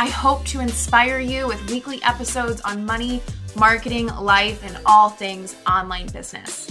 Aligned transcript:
I 0.00 0.06
hope 0.06 0.46
to 0.46 0.60
inspire 0.60 1.18
you 1.18 1.46
with 1.46 1.70
weekly 1.70 2.02
episodes 2.02 2.62
on 2.62 2.86
money, 2.86 3.20
marketing, 3.54 4.06
life, 4.06 4.64
and 4.64 4.78
all 4.86 5.10
things 5.10 5.54
online 5.70 6.06
business. 6.06 6.70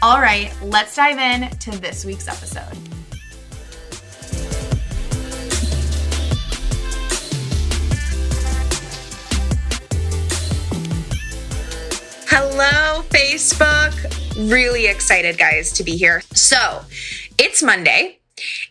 All 0.00 0.18
right, 0.18 0.50
let's 0.62 0.96
dive 0.96 1.18
in 1.18 1.50
to 1.58 1.72
this 1.72 2.06
week's 2.06 2.26
episode. 2.26 2.72
Hello, 12.30 13.02
Facebook. 13.10 14.50
Really 14.50 14.86
excited, 14.86 15.36
guys, 15.36 15.70
to 15.72 15.84
be 15.84 15.98
here. 15.98 16.22
So, 16.32 16.80
it's 17.36 17.62
Monday. 17.62 18.20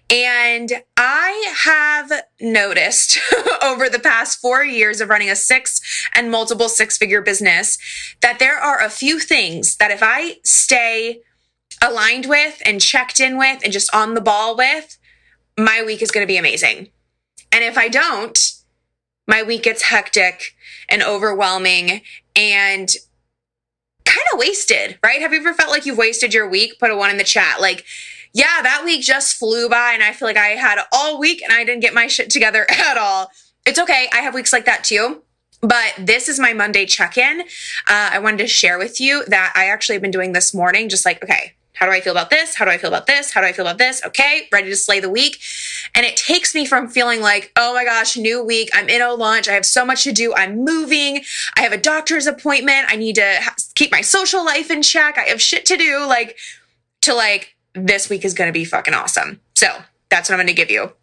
And 0.09 0.71
I 0.98 1.53
have 1.63 2.12
noticed 2.39 3.20
over 3.63 3.90
the 3.90 3.99
past 3.99 4.40
four 4.40 4.63
years 4.63 5.01
of 5.01 5.09
running 5.09 5.29
a 5.29 5.35
six 5.35 5.82
and 6.13 6.29
multiple 6.29 6.70
six 6.70 6.98
figure 6.98 7.21
business 7.21 7.77
that 8.21 8.40
there 8.40 8.57
are 8.57 8.81
a 8.81 8.90
few 8.90 9.20
things 9.20 9.77
that 9.77 9.91
if 9.91 10.01
I 10.04 10.37
stay 10.43 11.21
aligned 11.81 12.27
with 12.27 12.62
and 12.65 12.81
checked 12.81 13.20
in 13.20 13.37
with 13.37 13.63
and 13.63 13.74
just 13.74 13.93
on 13.93 14.13
the 14.13 14.21
ball 14.21 14.55
with, 14.55 14.98
my 15.57 15.84
week 15.84 16.01
is 16.01 16.12
going 16.12 16.26
to 16.26 16.31
be 16.31 16.37
amazing. 16.37 16.90
And 17.51 17.63
if 17.63 17.77
I 17.77 17.87
don't, 17.87 18.54
my 19.27 19.43
week 19.43 19.63
gets 19.63 19.84
hectic 19.84 20.55
and 20.90 21.01
overwhelming 21.01 22.01
and 22.35 22.93
kind 24.05 24.27
of 24.34 24.40
wasted, 24.40 24.98
right? 25.04 25.21
Have 25.21 25.34
you 25.34 25.40
ever 25.40 25.54
felt 25.54 25.71
like 25.71 25.85
you've 25.85 25.98
wasted 25.98 26.34
your 26.34 26.48
week? 26.48 26.79
Put 26.79 26.91
a 26.91 26.96
one 26.96 27.09
in 27.09 27.18
the 27.18 27.24
chat. 27.24 27.62
Like, 27.62 27.85
yeah, 28.34 28.62
that 28.63 28.81
week 28.84 29.01
just 29.01 29.37
flew 29.37 29.70
by 29.70 29.91
and 29.93 30.03
I 30.03 30.12
feel 30.12 30.27
like 30.27 30.37
I 30.37 30.49
had 30.49 30.79
all 30.91 31.20
week 31.20 31.41
and 31.43 31.53
I 31.53 31.63
didn't 31.63 31.81
get 31.81 31.93
my 31.93 32.07
shit 32.07 32.29
together 32.29 32.65
at 32.70 32.98
all. 32.98 33.31
It's 33.65 33.79
okay. 33.79 34.09
I 34.12 34.17
have 34.17 34.34
weeks 34.34 34.51
like 34.51 34.65
that 34.65 34.84
too. 34.84 35.23
But 35.62 35.93
this 35.98 36.27
is 36.27 36.40
my 36.40 36.51
Monday 36.51 36.85
check 36.85 37.17
in. 37.17 37.41
Uh, 37.41 37.45
I 38.12 38.20
wanted 38.20 38.40
to 38.40 38.48
share 38.48 38.77
with 38.77 38.99
you 38.99 39.23
that 39.27 39.53
I 39.55 39.67
actually 39.67 39.95
have 39.95 40.01
been 40.01 40.12
doing 40.12 40.34
this 40.34 40.53
morning, 40.53 40.90
just 40.90 41.05
like, 41.05 41.23
okay, 41.23 41.53
how 41.73 41.85
do 41.85 41.93
I 41.93 42.01
feel 42.01 42.12
about 42.12 42.29
this? 42.29 42.55
How 42.55 42.65
do 42.65 42.71
I 42.71 42.77
feel 42.77 42.90
about 42.90 43.07
this? 43.07 43.31
How 43.31 43.40
do 43.40 43.48
I 43.48 43.53
feel 43.53 43.65
about 43.65 43.77
this? 43.77 44.03
Okay, 44.05 44.49
ready 44.51 44.70
to 44.70 44.75
slay 44.75 44.99
the 44.99 45.09
week. 45.09 45.40
And 45.95 46.05
it 46.05 46.18
takes 46.18 46.53
me 46.53 46.65
from 46.65 46.90
feeling 46.90 47.21
like, 47.21 47.53
oh 47.55 47.73
my 47.73 47.85
gosh, 47.85 48.18
new 48.18 48.43
week. 48.43 48.71
I'm 48.73 48.90
in 48.90 49.01
a 49.01 49.13
launch. 49.13 49.47
I 49.47 49.53
have 49.53 49.65
so 49.65 49.85
much 49.85 50.03
to 50.03 50.12
do. 50.12 50.34
I'm 50.35 50.65
moving. 50.65 51.23
I 51.57 51.62
have 51.62 51.71
a 51.71 51.77
doctor's 51.77 52.27
appointment. 52.27 52.87
I 52.90 52.97
need 52.97 53.15
to 53.15 53.40
keep 53.75 53.91
my 53.91 54.01
social 54.01 54.43
life 54.43 54.70
in 54.70 54.81
check. 54.81 55.18
I 55.18 55.23
have 55.23 55.41
shit 55.41 55.65
to 55.68 55.77
do. 55.77 56.05
Like, 56.05 56.37
to 57.01 57.13
like, 57.13 57.52
this 57.76 58.10
week 58.10 58.26
is 58.26 58.34
going 58.34 58.48
to 58.48 58.54
be 58.54 58.66
fucking 58.66 58.93
awesome. 58.93 59.40
So 59.55 59.68
that's 60.10 60.29
what 60.29 60.35
I'm 60.35 60.46
going 60.46 60.48
to 60.48 60.54
give 60.54 60.71
you. 60.71 60.93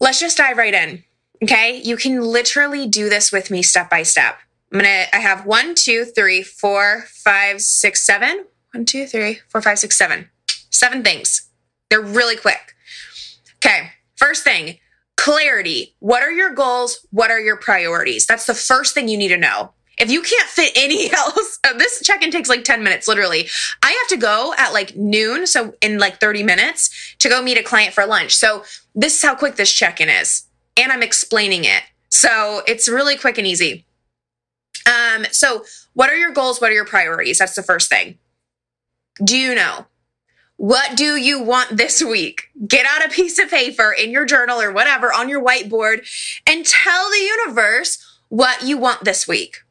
Let's 0.00 0.20
just 0.20 0.36
dive 0.36 0.58
right 0.58 0.74
in. 0.74 1.04
Okay. 1.42 1.80
You 1.82 1.96
can 1.96 2.20
literally 2.20 2.86
do 2.86 3.08
this 3.08 3.32
with 3.32 3.50
me 3.50 3.62
step 3.62 3.90
by 3.90 4.02
step. 4.02 4.38
I'm 4.72 4.80
going 4.80 4.84
to, 4.84 5.16
I 5.16 5.20
have 5.20 5.44
one, 5.44 5.74
two, 5.74 6.04
three, 6.04 6.42
four, 6.42 7.04
five, 7.08 7.60
six, 7.60 8.02
seven. 8.02 8.44
One, 8.72 8.84
two, 8.84 9.06
three, 9.06 9.40
four, 9.48 9.60
five, 9.60 9.78
six, 9.78 9.96
seven. 9.96 10.30
Seven 10.70 11.02
things. 11.02 11.48
They're 11.90 12.00
really 12.00 12.36
quick. 12.36 12.74
Okay. 13.56 13.90
First 14.16 14.44
thing, 14.44 14.78
clarity. 15.16 15.94
What 15.98 16.22
are 16.22 16.30
your 16.30 16.54
goals? 16.54 17.06
What 17.10 17.30
are 17.30 17.40
your 17.40 17.56
priorities? 17.56 18.26
That's 18.26 18.46
the 18.46 18.54
first 18.54 18.94
thing 18.94 19.08
you 19.08 19.18
need 19.18 19.28
to 19.28 19.36
know. 19.36 19.72
If 20.02 20.10
you 20.10 20.20
can't 20.20 20.48
fit 20.48 20.72
any 20.74 21.12
else, 21.16 21.60
uh, 21.64 21.74
this 21.74 22.02
check 22.02 22.24
in 22.24 22.32
takes 22.32 22.48
like 22.48 22.64
10 22.64 22.82
minutes, 22.82 23.06
literally. 23.06 23.48
I 23.82 23.90
have 23.92 24.08
to 24.08 24.16
go 24.16 24.52
at 24.58 24.72
like 24.72 24.96
noon, 24.96 25.46
so 25.46 25.74
in 25.80 25.98
like 25.98 26.18
30 26.20 26.42
minutes, 26.42 27.14
to 27.20 27.28
go 27.28 27.40
meet 27.40 27.56
a 27.56 27.62
client 27.62 27.94
for 27.94 28.04
lunch. 28.04 28.34
So 28.34 28.64
this 28.96 29.16
is 29.16 29.22
how 29.22 29.36
quick 29.36 29.54
this 29.54 29.72
check 29.72 30.00
in 30.00 30.08
is. 30.08 30.44
And 30.76 30.90
I'm 30.90 31.04
explaining 31.04 31.64
it. 31.64 31.84
So 32.08 32.62
it's 32.66 32.88
really 32.88 33.16
quick 33.16 33.38
and 33.38 33.46
easy. 33.46 33.86
Um, 34.86 35.24
so, 35.30 35.64
what 35.94 36.10
are 36.10 36.16
your 36.16 36.32
goals? 36.32 36.60
What 36.60 36.70
are 36.70 36.74
your 36.74 36.84
priorities? 36.84 37.38
That's 37.38 37.54
the 37.54 37.62
first 37.62 37.88
thing. 37.88 38.18
Do 39.22 39.36
you 39.36 39.54
know? 39.54 39.86
What 40.56 40.96
do 40.96 41.16
you 41.16 41.40
want 41.40 41.76
this 41.76 42.02
week? 42.02 42.50
Get 42.66 42.86
out 42.86 43.04
a 43.04 43.08
piece 43.08 43.38
of 43.38 43.50
paper 43.50 43.92
in 43.92 44.10
your 44.10 44.24
journal 44.24 44.60
or 44.60 44.72
whatever 44.72 45.12
on 45.12 45.28
your 45.28 45.44
whiteboard 45.44 46.06
and 46.46 46.66
tell 46.66 47.10
the 47.10 47.30
universe 47.44 47.98
what 48.28 48.62
you 48.62 48.78
want 48.78 49.04
this 49.04 49.28
week. 49.28 49.61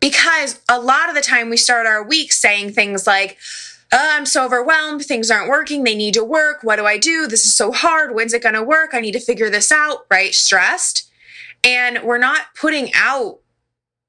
Because 0.00 0.60
a 0.68 0.80
lot 0.80 1.08
of 1.08 1.14
the 1.14 1.20
time 1.20 1.50
we 1.50 1.56
start 1.56 1.86
our 1.86 2.02
week 2.02 2.32
saying 2.32 2.72
things 2.72 3.06
like, 3.06 3.38
oh, 3.92 4.10
I'm 4.12 4.26
so 4.26 4.44
overwhelmed. 4.44 5.04
Things 5.04 5.30
aren't 5.30 5.48
working. 5.48 5.84
They 5.84 5.94
need 5.94 6.14
to 6.14 6.24
work. 6.24 6.58
What 6.62 6.76
do 6.76 6.86
I 6.86 6.98
do? 6.98 7.26
This 7.26 7.44
is 7.44 7.54
so 7.54 7.72
hard. 7.72 8.14
When's 8.14 8.32
it 8.32 8.42
going 8.42 8.54
to 8.54 8.62
work? 8.62 8.90
I 8.92 9.00
need 9.00 9.12
to 9.12 9.20
figure 9.20 9.50
this 9.50 9.70
out, 9.70 10.06
right? 10.10 10.34
Stressed. 10.34 11.10
And 11.62 12.02
we're 12.02 12.18
not 12.18 12.54
putting 12.54 12.90
out 12.94 13.38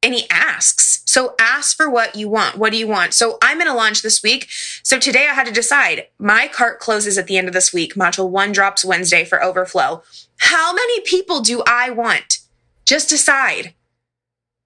any 0.03 0.29
asks. 0.29 1.01
So 1.05 1.33
ask 1.39 1.77
for 1.77 1.89
what 1.89 2.15
you 2.15 2.27
want. 2.27 2.57
What 2.57 2.71
do 2.71 2.77
you 2.77 2.87
want? 2.87 3.13
So 3.13 3.37
I'm 3.41 3.61
in 3.61 3.67
a 3.67 3.73
launch 3.73 4.01
this 4.01 4.21
week. 4.21 4.47
So 4.83 4.99
today 4.99 5.27
I 5.29 5.33
had 5.33 5.47
to 5.47 5.53
decide. 5.53 6.07
My 6.19 6.47
cart 6.47 6.79
closes 6.79 7.17
at 7.17 7.27
the 7.27 7.37
end 7.37 7.47
of 7.47 7.53
this 7.53 7.73
week. 7.73 7.95
Module 7.95 8.29
one 8.29 8.51
drops 8.51 8.83
Wednesday 8.83 9.23
for 9.23 9.41
overflow. 9.41 10.03
How 10.37 10.73
many 10.73 11.01
people 11.01 11.41
do 11.41 11.63
I 11.65 11.89
want? 11.89 12.39
Just 12.85 13.09
decide. 13.09 13.73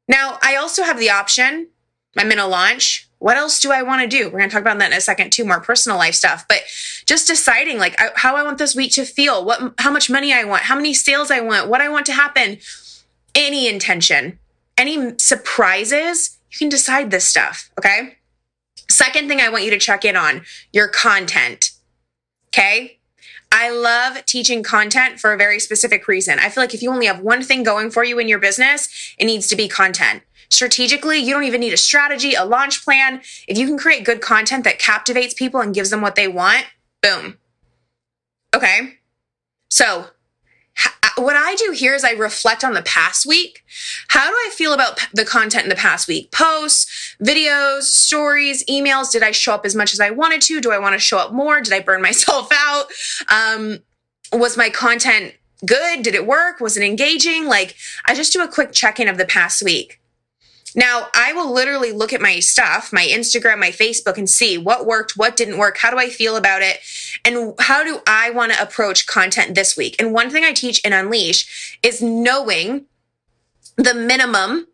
Now, 0.10 0.40
I 0.42 0.58
also 0.58 0.84
have 0.84 1.00
the 1.00 1.12
option. 1.12 1.70
I'm 2.18 2.32
in 2.32 2.40
a 2.40 2.48
launch. 2.48 3.08
What 3.20 3.38
else 3.38 3.60
do 3.60 3.72
I 3.72 3.84
want 3.84 4.02
to 4.02 4.08
do? 4.08 4.26
We're 4.26 4.40
going 4.40 4.50
to 4.50 4.54
talk 4.54 4.62
about 4.62 4.80
that 4.80 4.92
in 4.92 4.98
a 4.98 5.02
second 5.02 5.32
too, 5.32 5.46
more 5.46 5.60
personal 5.60 5.98
life 5.98 6.16
stuff, 6.16 6.46
but 6.50 6.62
just 7.06 7.28
deciding 7.28 7.78
like 7.78 7.96
how 8.16 8.36
I 8.36 8.44
want 8.44 8.58
this 8.58 8.76
week 8.76 8.94
to 8.94 9.06
feel, 9.06 9.46
what 9.46 9.74
how 9.78 9.92
much 9.92 10.10
money 10.10 10.34
I 10.34 10.46
want, 10.46 10.64
how 10.64 10.76
many 10.76 10.94
sales 10.94 11.30
I 11.30 11.42
want, 11.42 11.70
what 11.70 11.82
I 11.82 11.90
want 11.90 12.06
to 12.08 12.14
happen, 12.14 12.58
any 13.36 13.68
intention, 13.68 14.40
any 14.78 15.18
surprises, 15.18 16.38
you 16.52 16.58
can 16.58 16.70
decide 16.70 17.12
this 17.12 17.28
stuff, 17.28 17.70
okay? 17.78 18.18
Second 18.90 19.28
thing 19.28 19.42
I 19.42 19.50
want 19.50 19.66
you 19.66 19.72
to 19.72 19.78
check 19.78 20.06
in 20.06 20.16
on, 20.16 20.44
your 20.74 20.88
content. 20.88 21.72
Okay? 22.50 22.99
I 23.52 23.70
love 23.72 24.26
teaching 24.26 24.64
content 24.64 25.20
for 25.20 25.34
a 25.34 25.38
very 25.38 25.60
specific 25.60 26.08
reason. 26.08 26.40
I 26.40 26.50
feel 26.50 26.64
like 26.64 26.74
if 26.74 26.82
you 26.82 26.92
only 26.92 27.08
have 27.08 27.22
one 27.22 27.44
thing 27.44 27.64
going 27.64 27.90
for 27.90 28.04
you 28.04 28.20
in 28.20 28.28
your 28.28 28.40
business, 28.40 29.16
it 29.18 29.26
needs 29.26 29.48
to 29.48 29.56
be 29.56 29.68
content. 29.68 30.24
Strategically, 30.50 31.20
you 31.20 31.34
don't 31.34 31.44
even 31.44 31.62
need 31.62 31.74
a 31.74 31.78
strategy, 31.78 32.34
a 32.34 32.46
launch 32.46 32.84
plan. 32.84 33.22
If 33.48 33.58
you 33.58 33.68
can 33.68 33.78
create 33.78 34.04
good 34.04 34.22
content 34.22 34.64
that 34.64 34.80
captivates 34.80 35.34
people 35.34 35.62
and 35.62 35.74
gives 35.74 35.90
them 35.90 36.02
what 36.02 36.16
they 36.16 36.28
want, 36.28 36.66
boom. 37.02 37.38
Okay. 38.56 38.96
So, 39.70 40.08
what 41.16 41.36
I 41.36 41.56
do 41.56 41.72
here 41.72 41.94
is 41.94 42.04
I 42.04 42.12
reflect 42.12 42.64
on 42.64 42.74
the 42.74 42.82
past 42.82 43.26
week. 43.26 43.64
How 44.10 44.28
do 44.28 44.34
I 44.34 44.52
feel 44.54 44.74
about 44.74 45.00
the 45.14 45.26
content 45.26 45.64
in 45.64 45.70
the 45.70 45.76
past 45.76 46.08
week? 46.08 46.32
Posts, 46.32 47.16
videos, 47.24 47.84
stories, 47.84 48.66
emails. 48.66 49.12
Did 49.12 49.24
I 49.24 49.32
show 49.32 49.54
up 49.54 49.66
as 49.66 49.76
much 49.76 49.94
as 49.94 50.00
I 50.00 50.10
wanted 50.10 50.42
to? 50.44 50.62
Do 50.62 50.72
I 50.72 50.80
want 50.80 50.94
to 50.94 51.00
show 51.00 51.18
up 51.18 51.34
more? 51.34 51.62
Did 51.62 51.74
I 51.74 51.80
burn 51.80 52.02
myself 52.10 52.50
out? 52.52 52.88
Um, 53.30 53.80
was 54.34 54.58
my 54.58 54.70
content 54.70 55.34
good? 55.66 56.04
Did 56.04 56.16
it 56.16 56.26
work? 56.26 56.60
Was 56.60 56.78
it 56.78 56.84
engaging? 56.84 57.46
Like, 57.46 57.76
I 58.06 58.16
just 58.16 58.34
do 58.34 58.42
a 58.44 58.48
quick 58.48 58.72
check 58.72 59.00
in 59.00 59.08
of 59.08 59.18
the 59.18 59.26
past 59.26 59.64
week. 59.64 59.99
Now, 60.76 61.08
I 61.14 61.34
will 61.34 61.52
literally 61.52 61.92
look 61.92 62.14
at 62.14 62.22
my 62.22 62.40
stuff, 62.40 62.94
my 62.94 63.06
Instagram, 63.06 63.60
my 63.60 63.72
Facebook, 63.72 64.18
and 64.18 64.30
see 64.30 64.58
what 64.58 64.86
worked, 64.86 65.18
what 65.18 65.36
didn't 65.36 65.58
work, 65.58 65.78
how 65.78 65.90
do 65.90 65.98
I 65.98 66.10
feel 66.10 66.36
about 66.36 66.62
it, 66.62 66.80
and 67.26 67.54
how 67.60 67.84
do 67.84 68.02
I 68.08 68.30
want 68.30 68.54
to 68.54 68.62
approach 68.62 69.08
content 69.08 69.56
this 69.56 69.76
week. 69.76 69.96
And 70.00 70.14
one 70.14 70.30
thing 70.30 70.44
I 70.44 70.54
teach 70.54 70.80
in 70.86 70.94
Unleash 70.94 71.80
is 71.82 72.02
knowing 72.02 72.86
the 73.78 73.94
minimum 73.94 74.68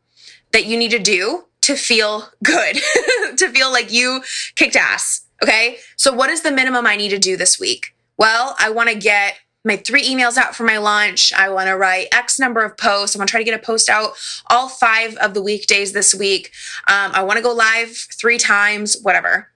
that 0.51 0.65
you 0.65 0.77
need 0.77 0.91
to 0.91 0.99
do 0.99 1.45
to 1.61 1.75
feel 1.75 2.29
good, 2.43 2.75
to 3.37 3.49
feel 3.49 3.71
like 3.71 3.91
you 3.91 4.21
kicked 4.55 4.75
ass. 4.75 5.21
Okay. 5.43 5.77
So, 5.95 6.13
what 6.13 6.29
is 6.29 6.41
the 6.41 6.51
minimum 6.51 6.85
I 6.85 6.95
need 6.95 7.09
to 7.09 7.19
do 7.19 7.37
this 7.37 7.59
week? 7.59 7.95
Well, 8.17 8.55
I 8.59 8.69
want 8.69 8.89
to 8.89 8.95
get 8.95 9.35
my 9.65 9.75
three 9.77 10.03
emails 10.03 10.37
out 10.37 10.55
for 10.55 10.63
my 10.63 10.77
launch. 10.77 11.33
I 11.33 11.49
want 11.49 11.67
to 11.67 11.75
write 11.75 12.07
X 12.13 12.39
number 12.39 12.63
of 12.63 12.77
posts. 12.77 13.15
I 13.15 13.19
want 13.19 13.27
to 13.27 13.31
try 13.31 13.41
to 13.41 13.45
get 13.45 13.59
a 13.59 13.65
post 13.65 13.89
out 13.89 14.13
all 14.47 14.69
five 14.69 15.15
of 15.15 15.33
the 15.33 15.41
weekdays 15.41 15.91
this 15.91 16.13
week. 16.13 16.51
Um, 16.87 17.11
I 17.13 17.23
want 17.23 17.37
to 17.37 17.43
go 17.43 17.51
live 17.51 17.89
three 17.89 18.37
times, 18.37 19.01
whatever. 19.01 19.49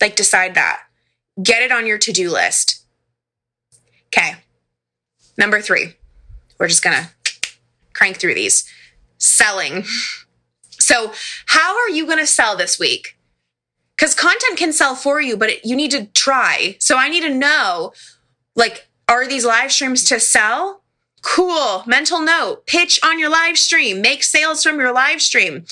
Like, 0.00 0.16
decide 0.16 0.54
that. 0.54 0.82
Get 1.42 1.62
it 1.62 1.72
on 1.72 1.86
your 1.86 1.98
to 1.98 2.12
do 2.12 2.30
list. 2.30 2.84
Okay. 4.08 4.34
Number 5.38 5.60
three, 5.60 5.94
we're 6.58 6.68
just 6.68 6.84
going 6.84 6.96
to 6.96 7.10
crank 7.94 8.18
through 8.18 8.34
these. 8.34 8.70
Selling. 9.18 9.84
So, 10.80 11.12
how 11.46 11.78
are 11.78 11.88
you 11.88 12.04
going 12.04 12.18
to 12.18 12.26
sell 12.26 12.58
this 12.58 12.78
week? 12.78 13.16
Because 13.96 14.14
content 14.14 14.58
can 14.58 14.70
sell 14.70 14.94
for 14.94 15.18
you, 15.18 15.34
but 15.34 15.48
it, 15.48 15.64
you 15.64 15.74
need 15.76 15.92
to 15.92 16.06
try. 16.06 16.76
So, 16.78 16.98
I 16.98 17.08
need 17.08 17.22
to 17.22 17.32
know 17.32 17.94
like, 18.54 18.88
are 19.08 19.26
these 19.26 19.44
live 19.44 19.72
streams 19.72 20.04
to 20.04 20.20
sell? 20.20 20.82
Cool. 21.22 21.82
Mental 21.86 22.20
note 22.20 22.66
pitch 22.66 23.00
on 23.02 23.18
your 23.18 23.30
live 23.30 23.58
stream, 23.58 24.00
make 24.00 24.22
sales 24.22 24.62
from 24.62 24.78
your 24.78 24.92
live 24.92 25.22
stream. 25.22 25.64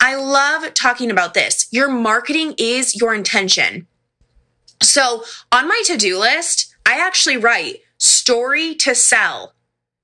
I 0.00 0.14
love 0.14 0.74
talking 0.74 1.10
about 1.10 1.34
this. 1.34 1.66
Your 1.70 1.88
marketing 1.88 2.54
is 2.58 2.94
your 2.94 3.14
intention. 3.14 3.86
So, 4.82 5.24
on 5.50 5.68
my 5.68 5.82
to 5.86 5.96
do 5.96 6.18
list, 6.18 6.74
I 6.84 7.00
actually 7.00 7.38
write 7.38 7.80
story 7.98 8.74
to 8.76 8.94
sell. 8.94 9.54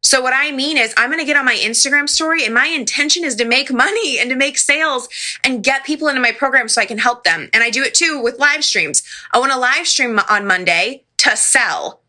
So, 0.02 0.20
what 0.20 0.32
I 0.34 0.50
mean 0.50 0.78
is, 0.78 0.94
I'm 0.96 1.10
going 1.10 1.20
to 1.20 1.26
get 1.26 1.36
on 1.36 1.44
my 1.44 1.54
Instagram 1.54 2.08
story, 2.08 2.44
and 2.44 2.54
my 2.54 2.66
intention 2.66 3.22
is 3.22 3.36
to 3.36 3.44
make 3.44 3.72
money 3.72 4.18
and 4.18 4.30
to 4.30 4.36
make 4.36 4.58
sales 4.58 5.08
and 5.44 5.62
get 5.62 5.84
people 5.84 6.08
into 6.08 6.20
my 6.20 6.32
program 6.32 6.68
so 6.68 6.80
I 6.80 6.86
can 6.86 6.98
help 6.98 7.24
them. 7.24 7.50
And 7.52 7.62
I 7.62 7.70
do 7.70 7.82
it 7.82 7.94
too 7.94 8.20
with 8.20 8.38
live 8.38 8.64
streams. 8.64 9.02
I 9.32 9.38
want 9.38 9.52
to 9.52 9.58
live 9.58 9.86
stream 9.86 10.18
on 10.28 10.46
Monday 10.46 11.04
to 11.18 11.36
sell. 11.36 12.01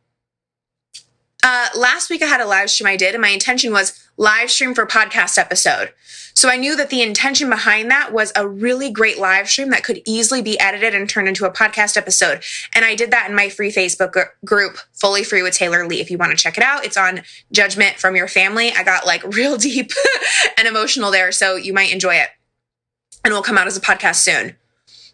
Uh, 1.43 1.67
last 1.75 2.09
week 2.09 2.21
I 2.21 2.27
had 2.27 2.39
a 2.39 2.45
live 2.45 2.69
stream 2.69 2.87
I 2.87 2.95
did, 2.95 3.13
and 3.13 3.21
my 3.21 3.29
intention 3.29 3.73
was 3.73 4.07
live 4.15 4.49
stream 4.49 4.73
for 4.73 4.85
podcast 4.85 5.37
episode. 5.37 5.93
So 6.35 6.49
I 6.49 6.55
knew 6.55 6.75
that 6.77 6.89
the 6.89 7.01
intention 7.01 7.49
behind 7.49 7.91
that 7.91 8.13
was 8.13 8.31
a 8.35 8.47
really 8.47 8.89
great 8.89 9.19
live 9.19 9.49
stream 9.49 9.69
that 9.69 9.83
could 9.83 10.01
easily 10.05 10.41
be 10.41 10.59
edited 10.59 10.95
and 10.95 11.07
turned 11.07 11.27
into 11.27 11.45
a 11.45 11.51
podcast 11.51 11.97
episode. 11.97 12.41
And 12.73 12.85
I 12.85 12.95
did 12.95 13.11
that 13.11 13.29
in 13.29 13.35
my 13.35 13.49
free 13.49 13.71
Facebook 13.71 14.15
group, 14.43 14.77
Fully 14.93 15.23
Free 15.23 15.43
with 15.43 15.53
Taylor 15.53 15.85
Lee. 15.85 15.99
If 16.01 16.09
you 16.09 16.17
want 16.17 16.31
to 16.31 16.41
check 16.41 16.57
it 16.57 16.63
out, 16.63 16.85
it's 16.85 16.97
on 16.97 17.21
Judgment 17.51 17.97
from 17.97 18.15
Your 18.15 18.27
Family. 18.27 18.71
I 18.71 18.83
got 18.83 19.05
like 19.05 19.23
real 19.35 19.57
deep 19.57 19.91
and 20.57 20.67
emotional 20.67 21.11
there, 21.11 21.31
so 21.33 21.55
you 21.55 21.73
might 21.73 21.91
enjoy 21.91 22.15
it. 22.15 22.29
And 23.23 23.31
it 23.31 23.35
will 23.35 23.43
come 23.43 23.57
out 23.57 23.67
as 23.67 23.77
a 23.77 23.81
podcast 23.81 24.15
soon. 24.15 24.55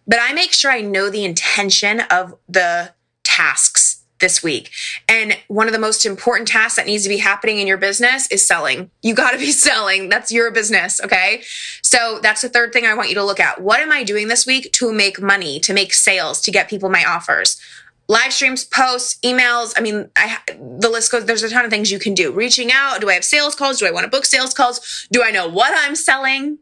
But 0.07 0.19
I 0.21 0.33
make 0.33 0.53
sure 0.53 0.71
I 0.71 0.81
know 0.81 1.09
the 1.09 1.25
intention 1.25 2.01
of 2.11 2.35
the 2.47 2.93
tasks 3.23 3.88
this 4.19 4.43
week. 4.43 4.71
And 5.07 5.37
one 5.47 5.67
of 5.67 5.73
the 5.73 5.79
most 5.79 6.05
important 6.05 6.47
tasks 6.47 6.75
that 6.75 6.85
needs 6.85 7.03
to 7.03 7.09
be 7.09 7.17
happening 7.17 7.59
in 7.59 7.67
your 7.67 7.77
business 7.77 8.27
is 8.31 8.45
selling. 8.45 8.91
You 9.01 9.13
got 9.13 9.31
to 9.31 9.37
be 9.37 9.51
selling. 9.51 10.09
That's 10.09 10.31
your 10.31 10.51
business. 10.51 11.01
Okay. 11.01 11.43
So 11.81 12.19
that's 12.21 12.41
the 12.41 12.49
third 12.49 12.73
thing 12.73 12.85
I 12.85 12.93
want 12.93 13.09
you 13.09 13.15
to 13.15 13.23
look 13.23 13.39
at. 13.39 13.61
What 13.61 13.79
am 13.79 13.91
I 13.91 14.03
doing 14.03 14.27
this 14.27 14.45
week 14.45 14.71
to 14.73 14.91
make 14.91 15.21
money, 15.21 15.59
to 15.61 15.73
make 15.73 15.93
sales, 15.93 16.41
to 16.41 16.51
get 16.51 16.69
people 16.69 16.89
my 16.89 17.03
offers? 17.03 17.59
Live 18.07 18.33
streams, 18.33 18.65
posts, 18.65 19.19
emails. 19.23 19.73
I 19.77 19.81
mean, 19.81 20.09
I, 20.15 20.39
the 20.47 20.89
list 20.89 21.11
goes, 21.11 21.25
there's 21.25 21.43
a 21.43 21.49
ton 21.49 21.63
of 21.63 21.69
things 21.69 21.91
you 21.91 21.99
can 21.99 22.15
do. 22.15 22.31
Reaching 22.31 22.71
out. 22.71 23.01
Do 23.01 23.09
I 23.09 23.13
have 23.13 23.23
sales 23.23 23.53
calls? 23.53 23.77
Do 23.77 23.85
I 23.85 23.91
want 23.91 24.03
to 24.05 24.09
book 24.09 24.25
sales 24.25 24.53
calls? 24.53 25.07
Do 25.11 25.23
I 25.23 25.29
know 25.29 25.47
what 25.47 25.73
I'm 25.75 25.95
selling? 25.95 26.57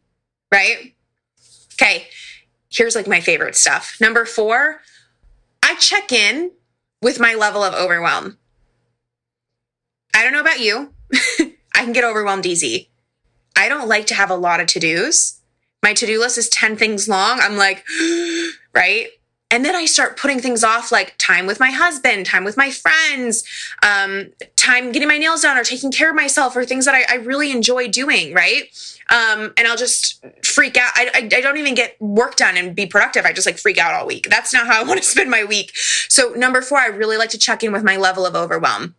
Right. 0.52 0.94
Okay. 1.82 2.08
Here's 2.70 2.96
like 2.96 3.08
my 3.08 3.22
favorite 3.22 3.56
stuff. 3.56 3.96
Number 4.02 4.26
four, 4.26 4.82
I 5.64 5.76
check 5.76 6.12
in 6.12 6.52
with 7.02 7.20
my 7.20 7.36
level 7.36 7.64
of 7.64 7.74
overwhelm. 7.74 8.38
I 10.14 10.24
don't 10.24 10.34
know 10.34 10.42
about 10.42 10.60
you. 10.60 10.94
I 11.76 11.84
can 11.84 11.94
get 11.94 12.04
overwhelmed 12.04 12.46
easy. 12.46 12.90
I 13.56 13.70
don't 13.70 13.88
like 13.88 14.08
to 14.08 14.16
have 14.16 14.30
a 14.30 14.36
lot 14.36 14.60
of 14.60 14.68
to 14.68 14.80
dos. 14.80 15.40
My 15.84 15.94
to 15.94 16.06
do 16.06 16.20
list 16.20 16.38
is 16.38 16.50
10 16.50 16.76
things 16.76 17.08
long. 17.08 17.40
I'm 17.40 17.56
like, 17.56 17.86
right? 18.74 19.08
And 19.50 19.64
then 19.64 19.76
I 19.76 19.86
start 19.86 20.18
putting 20.18 20.40
things 20.40 20.62
off 20.64 20.92
like 20.92 21.16
time 21.18 21.46
with 21.46 21.60
my 21.60 21.72
husband, 21.72 22.26
time 22.26 22.44
with 22.44 22.58
my 22.58 22.70
friends, 22.70 23.46
um, 23.82 24.28
time 24.58 24.92
getting 24.92 25.08
my 25.08 25.18
nails 25.18 25.42
done 25.42 25.58
or 25.58 25.64
taking 25.64 25.90
care 25.90 26.10
of 26.10 26.16
myself 26.18 26.56
or 26.56 26.66
things 26.66 26.84
that 26.84 26.94
I, 26.96 27.06
I 27.10 27.16
really 27.16 27.52
enjoy 27.52 27.88
doing, 27.88 28.34
right? 28.34 28.64
Um, 29.10 29.54
and 29.56 29.66
I'll 29.66 29.78
just 29.78 30.22
freak 30.44 30.76
out. 30.76 30.92
I, 30.96 31.10
I, 31.14 31.38
I, 31.38 31.42
don't 31.42 31.58
even 31.58 31.76
get 31.76 31.96
work 32.02 32.36
done 32.36 32.58
and 32.58 32.76
be 32.76 32.86
productive. 32.86 33.24
I 33.24 33.32
just 33.32 33.48
like 33.48 33.58
freak 33.58 33.78
out 33.78 33.94
all 33.94 34.06
week. 34.06 34.28
That's 34.30 34.54
not 34.54 34.68
how 34.68 34.82
I 34.82 34.84
want 34.88 35.02
to 35.02 35.08
spend 35.08 35.30
my 35.32 35.46
week. 35.46 35.72
So, 36.10 36.34
number 36.34 36.62
four, 36.62 36.80
I 36.80 36.88
really 36.88 37.16
like 37.16 37.30
to 37.30 37.38
check 37.38 37.64
in 37.64 37.72
with 37.72 37.86
my 37.86 37.96
level 37.96 38.26
of 38.26 38.36
overwhelm. 38.36 38.96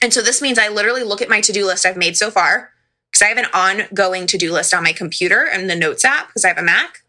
And 0.00 0.12
so 0.12 0.22
this 0.22 0.40
means 0.40 0.58
I 0.58 0.68
literally 0.68 1.02
look 1.02 1.22
at 1.22 1.28
my 1.28 1.40
to 1.40 1.52
do 1.52 1.66
list 1.66 1.86
I've 1.86 1.96
made 1.96 2.16
so 2.16 2.30
far 2.30 2.70
because 3.10 3.22
I 3.22 3.26
have 3.26 3.38
an 3.38 3.46
ongoing 3.52 4.26
to 4.28 4.38
do 4.38 4.52
list 4.52 4.74
on 4.74 4.84
my 4.84 4.92
computer 4.92 5.44
and 5.44 5.68
the 5.68 5.74
Notes 5.74 6.04
app 6.04 6.28
because 6.28 6.44
I 6.44 6.48
have 6.48 6.58
a 6.58 6.62
Mac. 6.62 7.02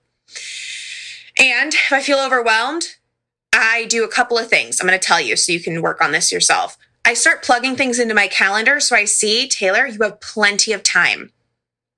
And 1.39 1.74
if 1.74 1.92
I 1.92 2.01
feel 2.01 2.19
overwhelmed, 2.19 2.95
I 3.54 3.86
do 3.86 4.04
a 4.04 4.10
couple 4.10 4.38
of 4.38 4.50
things. 4.50 4.80
I'm 4.80 4.88
going 4.88 5.00
to 5.00 5.06
tell 5.06 5.22
you 5.22 5.36
so 5.36 5.51
you 5.51 5.60
can 5.60 5.81
work 5.81 6.01
on 6.01 6.12
this 6.12 6.31
yourself. 6.31 6.78
I 7.06 7.13
start 7.13 7.44
plugging 7.44 7.75
things 7.75 8.00
into 8.00 8.13
my 8.13 8.28
calendar 8.28 8.80
so 8.80 8.95
I 8.95 9.06
see, 9.06 9.48
Taylor, 9.48 9.88
you 9.88 10.01
have 10.01 10.19
plenty 10.19 10.74
of 10.74 10.84
time. 10.84 11.31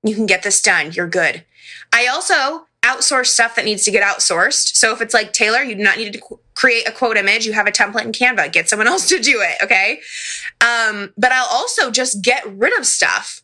You 0.02 0.14
can 0.14 0.26
get 0.26 0.42
this 0.42 0.62
done. 0.62 0.92
You're 0.92 1.08
good. 1.08 1.44
I 1.92 2.06
also 2.06 2.66
outsource 2.82 3.26
stuff 3.26 3.56
that 3.56 3.64
needs 3.64 3.84
to 3.84 3.90
get 3.90 4.02
outsourced. 4.02 4.76
So 4.76 4.92
if 4.92 5.00
it's 5.00 5.12
like 5.12 5.32
Taylor, 5.32 5.62
you 5.62 5.74
do 5.74 5.82
not 5.82 5.98
need 5.98 6.12
to 6.12 6.38
create 6.54 6.88
a 6.88 6.92
quote 6.92 7.16
image. 7.16 7.44
You 7.44 7.52
have 7.52 7.66
a 7.66 7.72
template 7.72 8.04
in 8.04 8.12
Canva. 8.12 8.52
Get 8.52 8.68
someone 8.68 8.88
else 8.88 9.08
to 9.08 9.18
do 9.18 9.40
it. 9.42 9.62
Okay. 9.62 10.00
Um, 10.60 11.12
but 11.18 11.32
I'll 11.32 11.48
also 11.50 11.90
just 11.90 12.22
get 12.22 12.46
rid 12.46 12.78
of 12.78 12.86
stuff. 12.86 13.42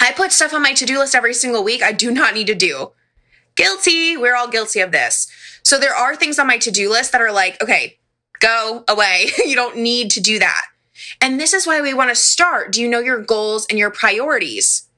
I 0.00 0.12
put 0.12 0.32
stuff 0.32 0.52
on 0.52 0.62
my 0.62 0.72
to 0.72 0.84
do 0.84 0.98
list 0.98 1.14
every 1.14 1.34
single 1.34 1.64
week 1.64 1.82
I 1.82 1.92
do 1.92 2.10
not 2.10 2.34
need 2.34 2.48
to 2.48 2.54
do. 2.54 2.92
Guilty. 3.56 4.16
We're 4.16 4.36
all 4.36 4.48
guilty 4.48 4.80
of 4.80 4.92
this. 4.92 5.28
So 5.64 5.78
there 5.78 5.94
are 5.94 6.16
things 6.16 6.38
on 6.38 6.46
my 6.46 6.58
to 6.58 6.70
do 6.70 6.90
list 6.90 7.12
that 7.12 7.20
are 7.20 7.32
like, 7.32 7.62
okay, 7.62 7.98
go 8.40 8.84
away. 8.88 9.30
you 9.46 9.54
don't 9.54 9.78
need 9.78 10.10
to 10.12 10.20
do 10.20 10.38
that. 10.38 10.66
And 11.20 11.40
this 11.40 11.52
is 11.52 11.66
why 11.66 11.80
we 11.80 11.94
want 11.94 12.10
to 12.10 12.16
start. 12.16 12.72
Do 12.72 12.80
you 12.80 12.88
know 12.88 13.00
your 13.00 13.20
goals 13.22 13.66
and 13.68 13.78
your 13.78 13.90
priorities? 13.90 14.88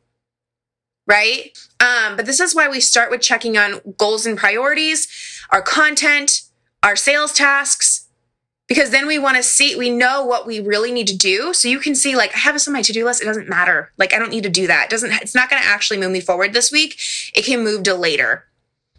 right? 1.06 1.56
Um, 1.80 2.16
but 2.16 2.26
this 2.26 2.40
is 2.40 2.54
why 2.54 2.68
we 2.68 2.80
start 2.80 3.10
with 3.10 3.20
checking 3.20 3.56
on 3.56 3.80
goals 3.96 4.26
and 4.26 4.36
priorities, 4.36 5.08
our 5.50 5.62
content, 5.62 6.42
our 6.82 6.96
sales 6.96 7.32
tasks, 7.32 8.05
because 8.68 8.90
then 8.90 9.06
we 9.06 9.18
want 9.18 9.36
to 9.36 9.42
see, 9.42 9.76
we 9.76 9.90
know 9.90 10.24
what 10.24 10.46
we 10.46 10.60
really 10.60 10.90
need 10.90 11.06
to 11.06 11.16
do. 11.16 11.54
So 11.54 11.68
you 11.68 11.78
can 11.78 11.94
see, 11.94 12.16
like, 12.16 12.34
I 12.34 12.38
have 12.38 12.54
this 12.54 12.66
on 12.66 12.72
my 12.72 12.82
to 12.82 12.92
do 12.92 13.04
list. 13.04 13.22
It 13.22 13.26
doesn't 13.26 13.48
matter. 13.48 13.92
Like, 13.96 14.12
I 14.12 14.18
don't 14.18 14.30
need 14.30 14.42
to 14.42 14.50
do 14.50 14.66
that. 14.66 14.86
It 14.86 14.90
doesn't, 14.90 15.12
it's 15.12 15.34
not 15.34 15.48
going 15.48 15.62
to 15.62 15.68
actually 15.68 15.98
move 15.98 16.10
me 16.10 16.20
forward 16.20 16.52
this 16.52 16.72
week. 16.72 16.98
It 17.34 17.44
can 17.44 17.62
move 17.62 17.84
to 17.84 17.94
later 17.94 18.44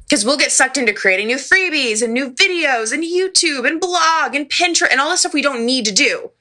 because 0.07 0.23
we'll 0.23 0.37
get 0.37 0.53
sucked 0.53 0.77
into 0.77 0.93
creating 0.93 1.27
new 1.27 1.35
freebies 1.35 2.01
and 2.01 2.13
new 2.13 2.31
videos 2.31 2.93
and 2.93 3.03
YouTube 3.03 3.67
and 3.67 3.81
blog 3.81 4.35
and 4.35 4.49
Pinterest 4.49 4.89
and 4.89 5.01
all 5.01 5.09
the 5.09 5.17
stuff 5.17 5.33
we 5.33 5.41
don't 5.41 5.65
need 5.65 5.85
to 5.85 5.91
do. 5.91 6.31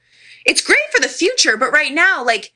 It's 0.45 0.61
great 0.61 0.79
for 0.93 1.01
the 1.01 1.09
future, 1.09 1.57
but 1.57 1.73
right 1.73 1.93
now, 1.93 2.23
like, 2.23 2.53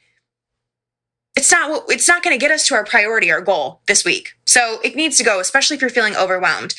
it's 1.35 1.51
not 1.51 1.83
it's 1.89 2.07
not 2.07 2.23
going 2.23 2.37
to 2.37 2.39
get 2.39 2.51
us 2.51 2.67
to 2.67 2.75
our 2.75 2.83
priority 2.83 3.31
our 3.31 3.41
goal 3.41 3.81
this 3.87 4.03
week 4.03 4.33
so 4.45 4.79
it 4.83 4.95
needs 4.95 5.17
to 5.17 5.23
go 5.23 5.39
especially 5.39 5.75
if 5.75 5.81
you're 5.81 5.89
feeling 5.89 6.15
overwhelmed 6.15 6.75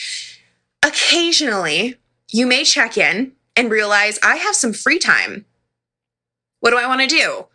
occasionally 0.82 1.96
you 2.30 2.46
may 2.46 2.62
check 2.62 2.98
in 2.98 3.32
and 3.56 3.70
realize 3.70 4.18
i 4.22 4.36
have 4.36 4.54
some 4.54 4.72
free 4.72 4.98
time 4.98 5.44
what 6.60 6.70
do 6.70 6.78
i 6.78 6.86
want 6.86 7.00
to 7.00 7.06
do 7.06 7.46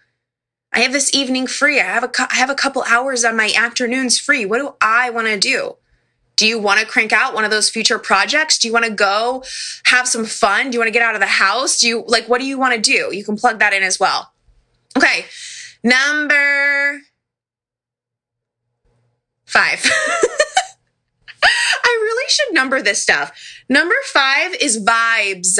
i 0.73 0.79
have 0.79 0.91
this 0.91 1.13
evening 1.13 1.47
free 1.47 1.79
i 1.79 1.83
have 1.83 2.03
a 2.03 2.11
I 2.19 2.35
have 2.35 2.49
a 2.49 2.55
couple 2.55 2.83
hours 2.83 3.23
on 3.25 3.37
my 3.37 3.51
afternoons 3.55 4.19
free 4.19 4.45
what 4.45 4.59
do 4.59 4.73
i 4.81 5.09
want 5.09 5.27
to 5.27 5.37
do 5.39 5.77
do 6.37 6.45
you 6.45 6.59
want 6.59 6.79
to 6.79 6.85
crank 6.85 7.11
out 7.11 7.33
one 7.33 7.43
of 7.43 7.51
those 7.51 7.67
future 7.67 7.97
projects? 7.97 8.59
Do 8.59 8.67
you 8.67 8.73
want 8.73 8.85
to 8.85 8.91
go 8.91 9.43
have 9.85 10.07
some 10.07 10.23
fun? 10.23 10.69
Do 10.69 10.75
you 10.75 10.79
want 10.79 10.87
to 10.87 10.93
get 10.93 11.01
out 11.01 11.15
of 11.15 11.19
the 11.19 11.25
house? 11.25 11.79
Do 11.79 11.87
you 11.87 12.05
like 12.07 12.29
what 12.29 12.39
do 12.39 12.45
you 12.45 12.59
want 12.59 12.75
to 12.75 12.79
do? 12.79 13.09
You 13.11 13.25
can 13.25 13.35
plug 13.35 13.57
that 13.59 13.73
in 13.73 13.81
as 13.81 13.99
well. 13.99 14.31
Okay. 14.95 15.25
Number 15.83 17.01
five. 19.45 19.83
I 21.43 21.99
really 22.03 22.06
should 22.27 22.53
number 22.53 22.81
this 22.81 23.01
stuff. 23.01 23.31
Number 23.69 23.95
five 24.05 24.55
is 24.55 24.83
vibes. 24.83 25.59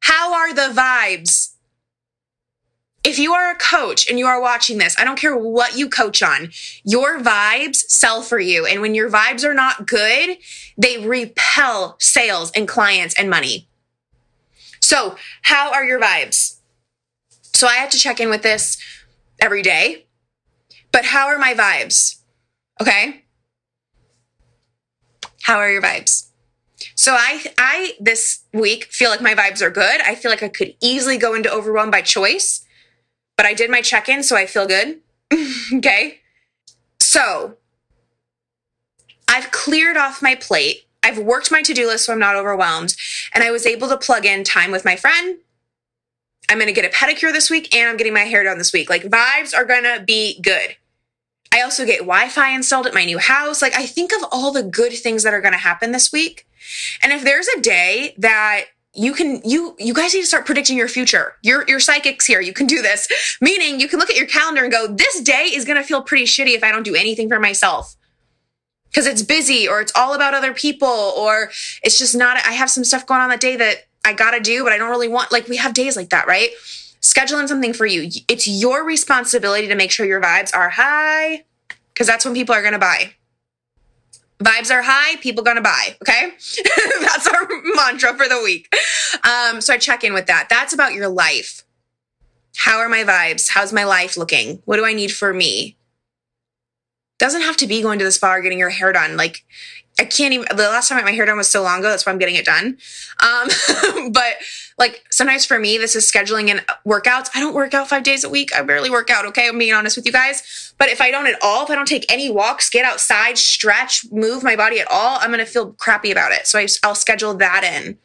How 0.00 0.34
are 0.34 0.54
the 0.54 0.72
vibes? 0.74 1.54
If 3.02 3.18
you 3.18 3.32
are 3.32 3.50
a 3.50 3.56
coach 3.56 4.08
and 4.08 4.18
you 4.18 4.26
are 4.26 4.40
watching 4.40 4.78
this, 4.78 4.98
I 4.98 5.04
don't 5.04 5.18
care 5.18 5.36
what 5.36 5.76
you 5.76 5.88
coach 5.88 6.22
on, 6.22 6.50
your 6.84 7.18
vibes 7.18 7.76
sell 7.88 8.20
for 8.20 8.38
you. 8.38 8.66
And 8.66 8.82
when 8.82 8.94
your 8.94 9.10
vibes 9.10 9.42
are 9.42 9.54
not 9.54 9.86
good, 9.86 10.36
they 10.76 10.98
repel 10.98 11.96
sales 11.98 12.50
and 12.50 12.68
clients 12.68 13.14
and 13.18 13.30
money. 13.30 13.68
So, 14.82 15.16
how 15.42 15.72
are 15.72 15.84
your 15.84 16.00
vibes? 16.00 16.58
So, 17.54 17.66
I 17.66 17.74
have 17.74 17.90
to 17.90 17.98
check 17.98 18.20
in 18.20 18.28
with 18.28 18.42
this 18.42 18.76
every 19.40 19.62
day. 19.62 20.06
But 20.92 21.06
how 21.06 21.28
are 21.28 21.38
my 21.38 21.54
vibes? 21.54 22.16
Okay? 22.80 23.24
How 25.50 25.58
are 25.58 25.68
your 25.68 25.82
vibes? 25.82 26.28
So 26.94 27.16
I 27.18 27.42
I 27.58 27.94
this 27.98 28.44
week 28.52 28.84
feel 28.84 29.10
like 29.10 29.20
my 29.20 29.34
vibes 29.34 29.60
are 29.60 29.70
good. 29.70 30.00
I 30.00 30.14
feel 30.14 30.30
like 30.30 30.44
I 30.44 30.48
could 30.48 30.76
easily 30.80 31.18
go 31.18 31.34
into 31.34 31.52
overwhelm 31.52 31.90
by 31.90 32.02
choice, 32.02 32.64
but 33.36 33.46
I 33.46 33.52
did 33.52 33.68
my 33.68 33.82
check-in 33.82 34.22
so 34.22 34.36
I 34.36 34.46
feel 34.46 34.68
good. 34.68 35.00
okay? 35.74 36.20
So, 37.00 37.56
I've 39.26 39.50
cleared 39.50 39.96
off 39.96 40.22
my 40.22 40.36
plate. 40.36 40.86
I've 41.02 41.18
worked 41.18 41.50
my 41.50 41.62
to-do 41.62 41.88
list 41.88 42.04
so 42.04 42.12
I'm 42.12 42.20
not 42.20 42.36
overwhelmed, 42.36 42.94
and 43.34 43.42
I 43.42 43.50
was 43.50 43.66
able 43.66 43.88
to 43.88 43.96
plug 43.96 44.24
in 44.24 44.44
time 44.44 44.70
with 44.70 44.84
my 44.84 44.94
friend, 44.94 45.38
I'm 46.48 46.58
going 46.58 46.72
to 46.72 46.80
get 46.80 46.84
a 46.84 46.96
pedicure 46.96 47.32
this 47.32 47.50
week 47.50 47.74
and 47.74 47.90
I'm 47.90 47.96
getting 47.96 48.14
my 48.14 48.20
hair 48.20 48.44
done 48.44 48.58
this 48.58 48.72
week. 48.72 48.88
Like 48.88 49.02
vibes 49.02 49.52
are 49.52 49.64
going 49.64 49.82
to 49.82 50.04
be 50.06 50.40
good. 50.42 50.76
I 51.52 51.62
also 51.62 51.84
get 51.84 52.00
Wi 52.00 52.28
Fi 52.28 52.54
installed 52.54 52.86
at 52.86 52.94
my 52.94 53.04
new 53.04 53.18
house. 53.18 53.60
Like 53.60 53.74
I 53.74 53.86
think 53.86 54.12
of 54.12 54.24
all 54.30 54.52
the 54.52 54.62
good 54.62 54.92
things 54.92 55.22
that 55.24 55.34
are 55.34 55.40
going 55.40 55.52
to 55.52 55.58
happen 55.58 55.92
this 55.92 56.12
week. 56.12 56.46
And 57.02 57.12
if 57.12 57.24
there's 57.24 57.48
a 57.48 57.60
day 57.60 58.14
that 58.18 58.66
you 58.94 59.12
can 59.12 59.40
you 59.44 59.76
you 59.78 59.94
guys 59.94 60.14
need 60.14 60.20
to 60.20 60.26
start 60.26 60.46
predicting 60.46 60.76
your 60.76 60.88
future. 60.88 61.34
Your 61.42 61.64
your 61.68 61.80
psychics 61.80 62.26
here. 62.26 62.40
You 62.40 62.52
can 62.52 62.66
do 62.66 62.82
this. 62.82 63.08
Meaning 63.40 63.80
you 63.80 63.88
can 63.88 63.98
look 63.98 64.10
at 64.10 64.16
your 64.16 64.26
calendar 64.26 64.62
and 64.62 64.72
go, 64.72 64.86
this 64.88 65.20
day 65.20 65.44
is 65.44 65.64
going 65.64 65.76
to 65.76 65.84
feel 65.84 66.02
pretty 66.02 66.24
shitty 66.24 66.54
if 66.54 66.64
I 66.64 66.70
don't 66.70 66.82
do 66.82 66.94
anything 66.94 67.28
for 67.28 67.40
myself. 67.40 67.96
Cuz 68.94 69.06
it's 69.06 69.22
busy 69.22 69.68
or 69.68 69.80
it's 69.80 69.92
all 69.94 70.14
about 70.14 70.34
other 70.34 70.52
people 70.52 70.88
or 70.88 71.50
it's 71.82 71.98
just 71.98 72.16
not 72.16 72.36
I 72.44 72.52
have 72.52 72.70
some 72.70 72.84
stuff 72.84 73.06
going 73.06 73.20
on 73.20 73.30
that 73.30 73.40
day 73.40 73.56
that 73.56 73.86
I 74.04 74.12
got 74.12 74.32
to 74.32 74.40
do 74.40 74.64
but 74.64 74.72
I 74.72 74.78
don't 74.78 74.90
really 74.90 75.08
want 75.08 75.30
like 75.30 75.48
we 75.48 75.56
have 75.56 75.74
days 75.74 75.96
like 75.96 76.10
that, 76.10 76.26
right? 76.26 76.50
Scheduling 77.02 77.48
something 77.48 77.72
for 77.72 77.86
you. 77.86 78.10
It's 78.28 78.46
your 78.46 78.84
responsibility 78.84 79.66
to 79.68 79.74
make 79.74 79.90
sure 79.90 80.06
your 80.06 80.20
vibes 80.20 80.54
are 80.54 80.70
high 80.70 81.44
cuz 81.94 82.06
that's 82.06 82.24
when 82.24 82.34
people 82.34 82.54
are 82.54 82.62
going 82.62 82.74
to 82.74 82.78
buy. 82.78 83.14
Vibes 84.42 84.70
are 84.70 84.82
high 84.82 85.16
people 85.16 85.44
gonna 85.44 85.60
buy 85.60 85.96
okay? 86.00 86.32
That's 87.00 87.26
our 87.26 87.46
mantra 87.76 88.16
for 88.16 88.26
the 88.26 88.40
week. 88.42 88.74
Um, 89.22 89.60
so 89.60 89.74
i 89.74 89.76
check 89.76 90.02
in 90.02 90.14
with 90.14 90.26
that. 90.26 90.46
That's 90.48 90.72
about 90.72 90.94
your 90.94 91.08
life. 91.08 91.62
How 92.56 92.78
are 92.78 92.88
my 92.88 93.04
vibes? 93.04 93.50
How's 93.50 93.72
my 93.72 93.84
life 93.84 94.16
looking? 94.16 94.62
What 94.64 94.76
do 94.76 94.84
i 94.86 94.94
need 94.94 95.12
for 95.12 95.34
me? 95.34 95.76
Doesn't 97.18 97.42
have 97.42 97.56
to 97.58 97.66
be 97.66 97.82
going 97.82 97.98
to 97.98 98.04
the 98.04 98.12
spa 98.12 98.34
or 98.34 98.40
getting 98.40 98.58
your 98.58 98.70
hair 98.70 98.92
done. 98.92 99.18
Like 99.18 99.44
i 100.00 100.04
can't 100.04 100.34
even 100.34 100.46
the 100.50 100.64
last 100.64 100.88
time 100.88 100.96
i 100.96 101.00
got 101.02 101.06
my 101.06 101.12
hair 101.12 101.26
done 101.26 101.36
was 101.36 101.48
so 101.48 101.62
long 101.62 101.78
ago 101.78 101.88
that's 101.88 102.04
why 102.04 102.12
i'm 102.12 102.18
getting 102.18 102.36
it 102.36 102.44
done 102.44 102.76
um, 103.22 103.48
but 104.12 104.36
like 104.80 105.04
sometimes 105.10 105.44
for 105.44 105.58
me, 105.58 105.76
this 105.76 105.94
is 105.94 106.10
scheduling 106.10 106.48
in 106.48 106.62
workouts. 106.86 107.28
I 107.34 107.40
don't 107.40 107.54
work 107.54 107.74
out 107.74 107.88
five 107.88 108.02
days 108.02 108.24
a 108.24 108.30
week. 108.30 108.54
I 108.56 108.62
barely 108.62 108.88
work 108.88 109.10
out. 109.10 109.26
Okay. 109.26 109.46
I'm 109.46 109.58
being 109.58 109.74
honest 109.74 109.94
with 109.94 110.06
you 110.06 110.12
guys. 110.12 110.72
But 110.78 110.88
if 110.88 111.02
I 111.02 111.10
don't 111.10 111.26
at 111.26 111.38
all, 111.42 111.62
if 111.64 111.70
I 111.70 111.74
don't 111.74 111.86
take 111.86 112.10
any 112.10 112.30
walks, 112.30 112.70
get 112.70 112.86
outside, 112.86 113.36
stretch, 113.36 114.06
move 114.10 114.42
my 114.42 114.56
body 114.56 114.80
at 114.80 114.90
all, 114.90 115.18
I'm 115.20 115.30
to 115.32 115.44
feel 115.44 115.72
crappy 115.74 116.10
about 116.10 116.32
it. 116.32 116.46
So 116.46 116.58
I, 116.58 116.66
will 116.82 116.94
schedule 116.94 117.34
that 117.34 117.62
in. 117.62 117.98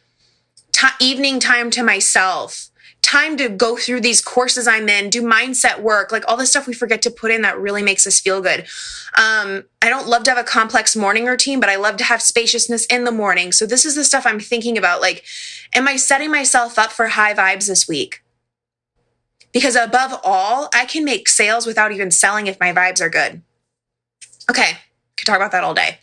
T- 0.73 0.87
evening 0.99 1.39
time 1.39 1.69
to 1.71 1.81
myself 1.81 2.69
time 3.05 3.37
to 3.37 3.49
go 3.49 3.77
through 3.77 4.01
these 4.01 4.19
courses 4.19 4.67
I'm 4.67 4.89
in, 4.89 5.11
do 5.11 5.21
mindset 5.21 5.79
work, 5.79 6.11
like 6.11 6.23
all 6.27 6.37
the 6.37 6.47
stuff 6.47 6.67
we 6.67 6.73
forget 6.73 7.03
to 7.03 7.11
put 7.11 7.31
in 7.31 7.43
that 7.43 7.59
really 7.59 7.83
makes 7.83 8.07
us 8.07 8.19
feel 8.19 8.41
good. 8.41 8.61
Um, 9.17 9.63
I 9.81 9.89
don't 9.89 10.07
love 10.07 10.23
to 10.23 10.31
have 10.31 10.39
a 10.39 10.43
complex 10.43 10.95
morning 10.95 11.25
routine, 11.25 11.59
but 11.59 11.69
I 11.69 11.75
love 11.75 11.97
to 11.97 12.03
have 12.03 12.21
spaciousness 12.21 12.85
in 12.87 13.03
the 13.03 13.11
morning. 13.11 13.51
So 13.51 13.65
this 13.65 13.85
is 13.85 13.95
the 13.95 14.03
stuff 14.03 14.25
I'm 14.25 14.39
thinking 14.39 14.77
about. 14.77 15.01
Like, 15.01 15.23
am 15.73 15.87
I 15.87 15.95
setting 15.95 16.31
myself 16.31 16.79
up 16.79 16.91
for 16.91 17.07
high 17.09 17.33
vibes 17.33 17.67
this 17.67 17.87
week? 17.87 18.23
Because 19.53 19.75
above 19.75 20.19
all, 20.23 20.69
I 20.73 20.85
can 20.85 21.05
make 21.05 21.29
sales 21.29 21.65
without 21.65 21.91
even 21.91 22.11
selling 22.11 22.47
if 22.47 22.59
my 22.59 22.73
vibes 22.73 23.01
are 23.01 23.09
good. 23.09 23.41
Okay, 24.49 24.71
could 25.15 25.25
talk 25.25 25.37
about 25.37 25.51
that 25.51 25.63
all 25.63 25.73
day. 25.73 25.99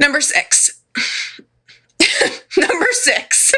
Number 0.00 0.20
six. 0.20 0.82
Number 2.56 2.86
six. 2.92 3.52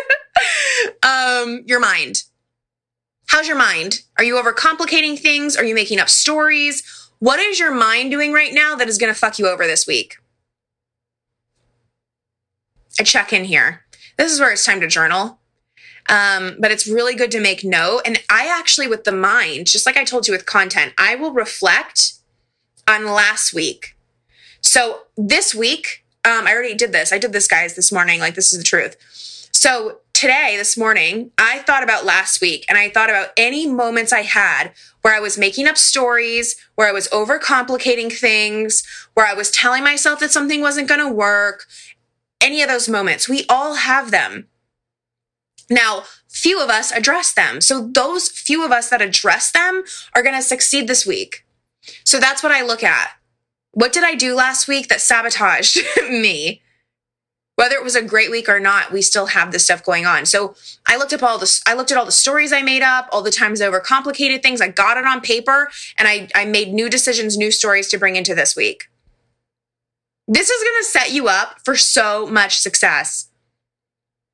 um, 1.02 1.62
your 1.66 1.80
mind. 1.80 2.24
How's 3.26 3.46
your 3.46 3.58
mind? 3.58 4.02
Are 4.16 4.24
you 4.24 4.34
overcomplicating 4.36 5.18
things? 5.18 5.56
Are 5.56 5.64
you 5.64 5.74
making 5.74 6.00
up 6.00 6.08
stories? 6.08 6.82
What 7.18 7.40
is 7.40 7.58
your 7.58 7.74
mind 7.74 8.10
doing 8.10 8.32
right 8.32 8.54
now 8.54 8.74
that 8.76 8.88
is 8.88 8.98
going 8.98 9.12
to 9.12 9.18
fuck 9.18 9.38
you 9.38 9.48
over 9.48 9.66
this 9.66 9.86
week? 9.86 10.16
I 12.98 13.02
check 13.02 13.32
in 13.32 13.44
here. 13.44 13.84
This 14.16 14.32
is 14.32 14.40
where 14.40 14.52
it's 14.52 14.64
time 14.64 14.80
to 14.80 14.86
journal. 14.86 15.38
Um, 16.08 16.56
but 16.58 16.70
it's 16.70 16.88
really 16.88 17.14
good 17.14 17.30
to 17.32 17.40
make 17.40 17.64
note. 17.64 18.00
And 18.06 18.18
I 18.30 18.48
actually, 18.48 18.88
with 18.88 19.04
the 19.04 19.12
mind, 19.12 19.66
just 19.66 19.84
like 19.84 19.96
I 19.96 20.04
told 20.04 20.26
you 20.26 20.32
with 20.32 20.46
content, 20.46 20.94
I 20.96 21.14
will 21.14 21.32
reflect 21.32 22.14
on 22.88 23.04
last 23.06 23.52
week. 23.52 23.94
So 24.62 25.02
this 25.16 25.54
week, 25.54 26.04
um, 26.28 26.46
I 26.46 26.52
already 26.52 26.74
did 26.74 26.92
this. 26.92 27.12
I 27.12 27.18
did 27.18 27.32
this, 27.32 27.48
guys, 27.48 27.74
this 27.74 27.90
morning. 27.90 28.20
Like, 28.20 28.34
this 28.34 28.52
is 28.52 28.58
the 28.58 28.64
truth. 28.64 28.96
So 29.52 30.00
today, 30.12 30.54
this 30.56 30.76
morning, 30.76 31.30
I 31.38 31.60
thought 31.60 31.82
about 31.82 32.04
last 32.04 32.40
week 32.40 32.64
and 32.68 32.76
I 32.76 32.90
thought 32.90 33.08
about 33.08 33.30
any 33.36 33.66
moments 33.66 34.12
I 34.12 34.22
had 34.22 34.72
where 35.02 35.14
I 35.14 35.20
was 35.20 35.38
making 35.38 35.66
up 35.66 35.78
stories, 35.78 36.56
where 36.74 36.88
I 36.88 36.92
was 36.92 37.08
overcomplicating 37.08 38.12
things, 38.12 38.82
where 39.14 39.26
I 39.26 39.34
was 39.34 39.50
telling 39.50 39.82
myself 39.82 40.20
that 40.20 40.30
something 40.30 40.60
wasn't 40.60 40.88
going 40.88 41.00
to 41.00 41.12
work. 41.12 41.66
Any 42.40 42.62
of 42.62 42.68
those 42.68 42.88
moments, 42.88 43.28
we 43.28 43.44
all 43.48 43.74
have 43.74 44.10
them. 44.10 44.48
Now, 45.70 46.04
few 46.28 46.62
of 46.62 46.68
us 46.68 46.92
address 46.92 47.32
them. 47.32 47.60
So, 47.60 47.88
those 47.88 48.28
few 48.28 48.64
of 48.64 48.72
us 48.72 48.90
that 48.90 49.02
address 49.02 49.50
them 49.50 49.82
are 50.14 50.22
going 50.22 50.36
to 50.36 50.42
succeed 50.42 50.88
this 50.88 51.06
week. 51.06 51.44
So, 52.04 52.18
that's 52.18 52.42
what 52.42 52.52
I 52.52 52.62
look 52.62 52.82
at. 52.82 53.17
What 53.72 53.92
did 53.92 54.04
I 54.04 54.14
do 54.14 54.34
last 54.34 54.68
week 54.68 54.88
that 54.88 55.00
sabotaged 55.00 55.78
me? 56.08 56.62
whether 57.58 57.74
it 57.74 57.82
was 57.82 57.96
a 57.96 58.02
great 58.02 58.30
week 58.30 58.48
or 58.48 58.60
not, 58.60 58.92
we 58.92 59.02
still 59.02 59.26
have 59.26 59.50
this 59.50 59.64
stuff 59.64 59.82
going 59.82 60.06
on. 60.06 60.24
So 60.24 60.54
I 60.86 60.96
looked 60.96 61.12
up 61.12 61.24
all 61.24 61.38
the 61.38 61.60
I 61.66 61.74
looked 61.74 61.90
at 61.90 61.98
all 61.98 62.04
the 62.04 62.12
stories 62.12 62.52
I 62.52 62.62
made 62.62 62.82
up, 62.82 63.08
all 63.10 63.20
the 63.20 63.32
times 63.32 63.60
I 63.60 63.68
overcomplicated 63.68 64.44
things. 64.44 64.60
I 64.60 64.68
got 64.68 64.96
it 64.96 65.04
on 65.04 65.20
paper 65.20 65.68
and 65.98 66.06
I, 66.06 66.28
I 66.36 66.44
made 66.44 66.72
new 66.72 66.88
decisions, 66.88 67.36
new 67.36 67.50
stories 67.50 67.88
to 67.88 67.98
bring 67.98 68.14
into 68.14 68.32
this 68.32 68.54
week. 68.54 68.84
This 70.28 70.50
is 70.50 70.62
gonna 70.62 70.84
set 70.84 71.10
you 71.10 71.26
up 71.26 71.56
for 71.64 71.74
so 71.74 72.28
much 72.28 72.60
success. 72.60 73.28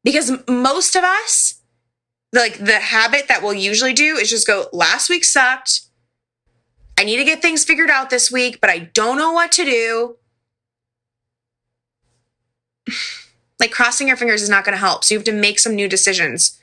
Because 0.03 0.31
most 0.47 0.95
of 0.95 1.03
us, 1.03 1.63
like 2.35 2.59
the 2.59 2.79
habit 2.79 3.29
that 3.29 3.43
we'll 3.43 3.55
usually 3.55 3.95
do 3.95 4.19
is 4.19 4.29
just 4.29 4.47
go, 4.47 4.67
last 4.71 5.09
week 5.09 5.25
sucked. 5.25 5.81
I 6.99 7.05
need 7.05 7.17
to 7.17 7.25
get 7.25 7.43
things 7.43 7.65
figured 7.65 7.91
out 7.91 8.11
this 8.11 8.31
week, 8.31 8.61
but 8.61 8.71
I 8.71 8.79
don't 8.79 9.19
know 9.19 9.33
what 9.33 9.53
to 9.53 9.65
do. 9.65 10.17
like 13.61 13.73
crossing 13.73 14.09
your 14.09 14.17
fingers 14.17 14.43
is 14.43 14.49
not 14.49 14.65
going 14.65 14.75
to 14.75 14.81
help. 14.81 15.05
So 15.05 15.15
you 15.15 15.19
have 15.19 15.25
to 15.27 15.33
make 15.33 15.59
some 15.59 15.75
new 15.75 15.89
decisions. 15.89 16.61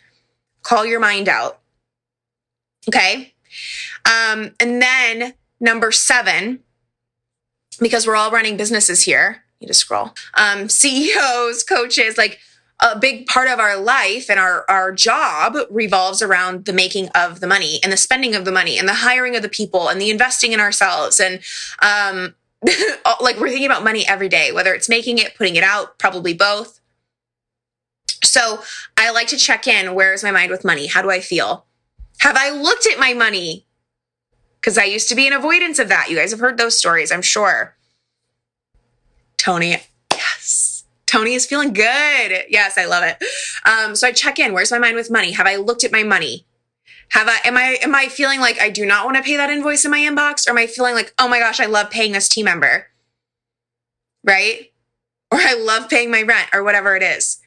Call 0.63 0.85
your 0.85 0.99
mind 0.99 1.27
out. 1.27 1.59
Okay. 2.87 3.33
Um, 4.05 4.51
and 4.59 4.81
then 4.81 5.33
number 5.59 5.91
seven, 5.91 6.59
because 7.79 8.07
we're 8.07 8.15
all 8.15 8.31
running 8.31 8.57
businesses 8.57 9.03
here, 9.03 9.43
you 9.59 9.67
just 9.67 9.81
scroll. 9.81 10.11
Um, 10.35 10.69
CEOs, 10.69 11.63
coaches, 11.63 12.17
like 12.17 12.39
a 12.81 12.97
big 12.97 13.27
part 13.27 13.47
of 13.47 13.59
our 13.59 13.77
life 13.77 14.29
and 14.29 14.39
our, 14.39 14.65
our 14.67 14.91
job 14.91 15.55
revolves 15.69 16.21
around 16.21 16.65
the 16.65 16.73
making 16.73 17.09
of 17.09 17.39
the 17.39 17.47
money 17.47 17.79
and 17.83 17.93
the 17.93 17.97
spending 17.97 18.33
of 18.33 18.43
the 18.43 18.51
money 18.51 18.79
and 18.79 18.87
the 18.87 18.93
hiring 18.93 19.35
of 19.35 19.43
the 19.43 19.49
people 19.49 19.87
and 19.87 20.01
the 20.01 20.09
investing 20.09 20.51
in 20.51 20.59
ourselves. 20.59 21.19
And 21.19 21.39
um, 21.81 22.33
like 23.21 23.39
we're 23.39 23.49
thinking 23.49 23.67
about 23.67 23.83
money 23.83 24.07
every 24.07 24.29
day, 24.29 24.51
whether 24.51 24.73
it's 24.73 24.89
making 24.89 25.19
it, 25.19 25.35
putting 25.35 25.55
it 25.55 25.63
out, 25.63 25.99
probably 25.99 26.33
both. 26.33 26.79
So 28.23 28.61
I 28.97 29.11
like 29.11 29.27
to 29.27 29.37
check 29.37 29.67
in. 29.67 29.93
Where 29.93 30.13
is 30.13 30.23
my 30.23 30.31
mind 30.31 30.51
with 30.51 30.65
money? 30.65 30.87
How 30.87 31.01
do 31.01 31.11
I 31.11 31.19
feel? 31.19 31.65
Have 32.19 32.35
I 32.37 32.49
looked 32.49 32.87
at 32.87 32.99
my 32.99 33.13
money? 33.13 33.65
Because 34.59 34.77
I 34.77 34.83
used 34.85 35.09
to 35.09 35.15
be 35.15 35.27
in 35.27 35.33
avoidance 35.33 35.79
of 35.79 35.89
that. 35.89 36.09
You 36.09 36.15
guys 36.15 36.31
have 36.31 36.39
heard 36.39 36.57
those 36.57 36.77
stories, 36.77 37.11
I'm 37.11 37.23
sure. 37.23 37.75
Tony. 39.37 39.77
Tony 41.11 41.33
is 41.33 41.45
feeling 41.45 41.73
good. 41.73 42.45
Yes, 42.49 42.77
I 42.77 42.85
love 42.85 43.03
it. 43.03 43.17
Um, 43.65 43.95
so 43.95 44.07
I 44.07 44.13
check 44.13 44.39
in. 44.39 44.53
Where's 44.53 44.71
my 44.71 44.79
mind 44.79 44.95
with 44.95 45.11
money? 45.11 45.31
Have 45.31 45.45
I 45.45 45.57
looked 45.57 45.83
at 45.83 45.91
my 45.91 46.03
money? 46.03 46.45
Have 47.09 47.27
I 47.27 47.39
am 47.43 47.57
I 47.57 47.77
am 47.83 47.93
I 47.93 48.07
feeling 48.07 48.39
like 48.39 48.61
I 48.61 48.69
do 48.69 48.85
not 48.85 49.03
want 49.03 49.17
to 49.17 49.23
pay 49.23 49.35
that 49.35 49.49
invoice 49.49 49.83
in 49.83 49.91
my 49.91 49.99
inbox? 49.99 50.47
Or 50.47 50.51
am 50.51 50.57
I 50.57 50.67
feeling 50.67 50.95
like, 50.95 51.13
oh 51.19 51.27
my 51.27 51.39
gosh, 51.39 51.59
I 51.59 51.65
love 51.65 51.89
paying 51.89 52.13
this 52.13 52.29
team 52.29 52.45
member? 52.45 52.87
Right? 54.23 54.71
Or 55.31 55.39
I 55.39 55.53
love 55.55 55.89
paying 55.89 56.11
my 56.11 56.21
rent 56.21 56.49
or 56.53 56.63
whatever 56.63 56.95
it 56.95 57.03
is. 57.03 57.39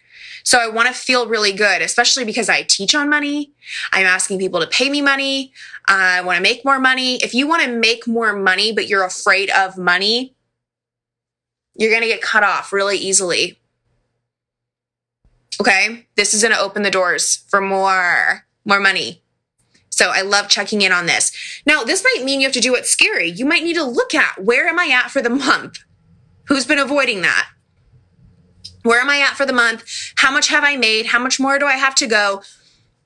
So 0.42 0.58
I 0.58 0.68
want 0.68 0.88
to 0.88 0.94
feel 0.94 1.26
really 1.26 1.52
good, 1.52 1.80
especially 1.80 2.26
because 2.26 2.50
I 2.50 2.62
teach 2.64 2.94
on 2.94 3.08
money. 3.08 3.54
I'm 3.92 4.04
asking 4.04 4.40
people 4.40 4.60
to 4.60 4.66
pay 4.66 4.90
me 4.90 5.00
money. 5.00 5.54
I 5.88 6.20
want 6.20 6.36
to 6.36 6.42
make 6.42 6.66
more 6.66 6.78
money. 6.78 7.16
If 7.16 7.32
you 7.32 7.48
want 7.48 7.62
to 7.62 7.70
make 7.70 8.06
more 8.06 8.36
money, 8.36 8.72
but 8.72 8.88
you're 8.88 9.04
afraid 9.04 9.48
of 9.50 9.78
money, 9.78 10.34
you're 11.74 11.90
going 11.90 12.02
to 12.02 12.08
get 12.08 12.22
cut 12.22 12.44
off 12.44 12.72
really 12.72 12.98
easily. 12.98 13.58
Okay. 15.60 16.06
This 16.16 16.34
is 16.34 16.42
going 16.42 16.54
to 16.54 16.60
open 16.60 16.82
the 16.82 16.90
doors 16.90 17.44
for 17.48 17.60
more, 17.60 18.44
more 18.64 18.80
money. 18.80 19.22
So 19.90 20.10
I 20.10 20.22
love 20.22 20.48
checking 20.48 20.82
in 20.82 20.90
on 20.90 21.06
this. 21.06 21.30
Now, 21.66 21.84
this 21.84 22.02
might 22.02 22.24
mean 22.24 22.40
you 22.40 22.46
have 22.46 22.54
to 22.54 22.60
do 22.60 22.72
what's 22.72 22.90
scary. 22.90 23.28
You 23.28 23.46
might 23.46 23.62
need 23.62 23.74
to 23.74 23.84
look 23.84 24.14
at 24.14 24.42
where 24.42 24.66
am 24.66 24.78
I 24.78 24.88
at 24.88 25.10
for 25.10 25.22
the 25.22 25.30
month? 25.30 25.78
Who's 26.46 26.66
been 26.66 26.80
avoiding 26.80 27.22
that? 27.22 27.48
Where 28.82 29.00
am 29.00 29.08
I 29.08 29.20
at 29.20 29.36
for 29.36 29.46
the 29.46 29.52
month? 29.52 29.84
How 30.16 30.32
much 30.32 30.48
have 30.48 30.64
I 30.64 30.76
made? 30.76 31.06
How 31.06 31.18
much 31.20 31.38
more 31.38 31.58
do 31.58 31.66
I 31.66 31.74
have 31.74 31.94
to 31.96 32.06
go? 32.06 32.42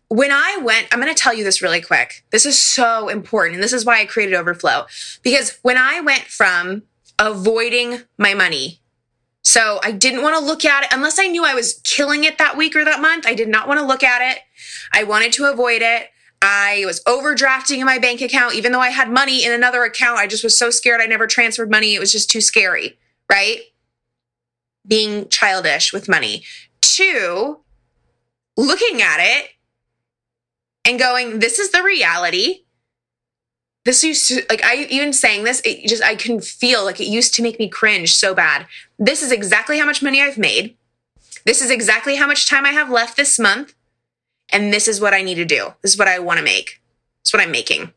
When 0.08 0.32
I 0.32 0.58
went, 0.62 0.88
I'm 0.90 1.00
going 1.00 1.14
to 1.14 1.22
tell 1.22 1.34
you 1.34 1.44
this 1.44 1.60
really 1.60 1.82
quick. 1.82 2.24
This 2.30 2.46
is 2.46 2.58
so 2.58 3.08
important. 3.08 3.56
And 3.56 3.62
this 3.62 3.74
is 3.74 3.84
why 3.84 4.00
I 4.00 4.06
created 4.06 4.34
Overflow. 4.34 4.86
Because 5.22 5.58
when 5.62 5.76
I 5.76 6.00
went 6.00 6.22
from 6.22 6.82
avoiding 7.18 8.00
my 8.16 8.34
money, 8.34 8.80
so 9.42 9.80
I 9.82 9.92
didn't 9.92 10.22
want 10.22 10.36
to 10.36 10.44
look 10.44 10.64
at 10.64 10.84
it 10.84 10.92
unless 10.92 11.18
I 11.18 11.26
knew 11.26 11.44
I 11.44 11.54
was 11.54 11.80
killing 11.84 12.24
it 12.24 12.38
that 12.38 12.56
week 12.56 12.76
or 12.76 12.84
that 12.84 13.00
month. 13.00 13.26
I 13.26 13.34
did 13.34 13.48
not 13.48 13.66
want 13.66 13.80
to 13.80 13.86
look 13.86 14.02
at 14.02 14.20
it. 14.20 14.42
I 14.92 15.04
wanted 15.04 15.32
to 15.34 15.50
avoid 15.50 15.82
it. 15.82 16.08
I 16.40 16.84
was 16.86 17.02
overdrafting 17.04 17.78
in 17.78 17.86
my 17.86 17.98
bank 17.98 18.20
account, 18.20 18.54
even 18.54 18.72
though 18.72 18.80
I 18.80 18.90
had 18.90 19.10
money 19.10 19.44
in 19.44 19.52
another 19.52 19.84
account. 19.84 20.18
I 20.18 20.26
just 20.26 20.44
was 20.44 20.56
so 20.56 20.70
scared 20.70 21.00
I 21.00 21.06
never 21.06 21.26
transferred 21.26 21.70
money. 21.70 21.94
It 21.94 21.98
was 22.00 22.12
just 22.12 22.30
too 22.30 22.40
scary, 22.40 22.98
right? 23.30 23.60
Being 24.86 25.28
childish 25.28 25.92
with 25.92 26.08
money. 26.08 26.44
Two, 26.80 27.60
looking 28.56 29.02
at 29.02 29.18
it 29.20 29.50
and 30.84 30.98
going, 30.98 31.40
this 31.40 31.58
is 31.58 31.70
the 31.70 31.82
reality. 31.82 32.64
This 33.88 34.04
used 34.04 34.28
to, 34.28 34.42
like, 34.50 34.62
I 34.62 34.84
even 34.90 35.14
saying 35.14 35.44
this, 35.44 35.62
it 35.64 35.88
just, 35.88 36.02
I 36.02 36.14
can 36.14 36.42
feel 36.42 36.84
like 36.84 37.00
it 37.00 37.06
used 37.06 37.32
to 37.36 37.42
make 37.42 37.58
me 37.58 37.70
cringe 37.70 38.14
so 38.14 38.34
bad. 38.34 38.66
This 38.98 39.22
is 39.22 39.32
exactly 39.32 39.78
how 39.78 39.86
much 39.86 40.02
money 40.02 40.20
I've 40.20 40.36
made. 40.36 40.76
This 41.46 41.62
is 41.62 41.70
exactly 41.70 42.16
how 42.16 42.26
much 42.26 42.46
time 42.46 42.66
I 42.66 42.72
have 42.72 42.90
left 42.90 43.16
this 43.16 43.38
month. 43.38 43.72
And 44.52 44.74
this 44.74 44.88
is 44.88 45.00
what 45.00 45.14
I 45.14 45.22
need 45.22 45.36
to 45.36 45.46
do. 45.46 45.72
This 45.80 45.94
is 45.94 45.98
what 45.98 46.06
I 46.06 46.18
want 46.18 46.36
to 46.36 46.44
make. 46.44 46.82
It's 47.22 47.32
what 47.32 47.42
I'm 47.42 47.50
making. 47.50 47.94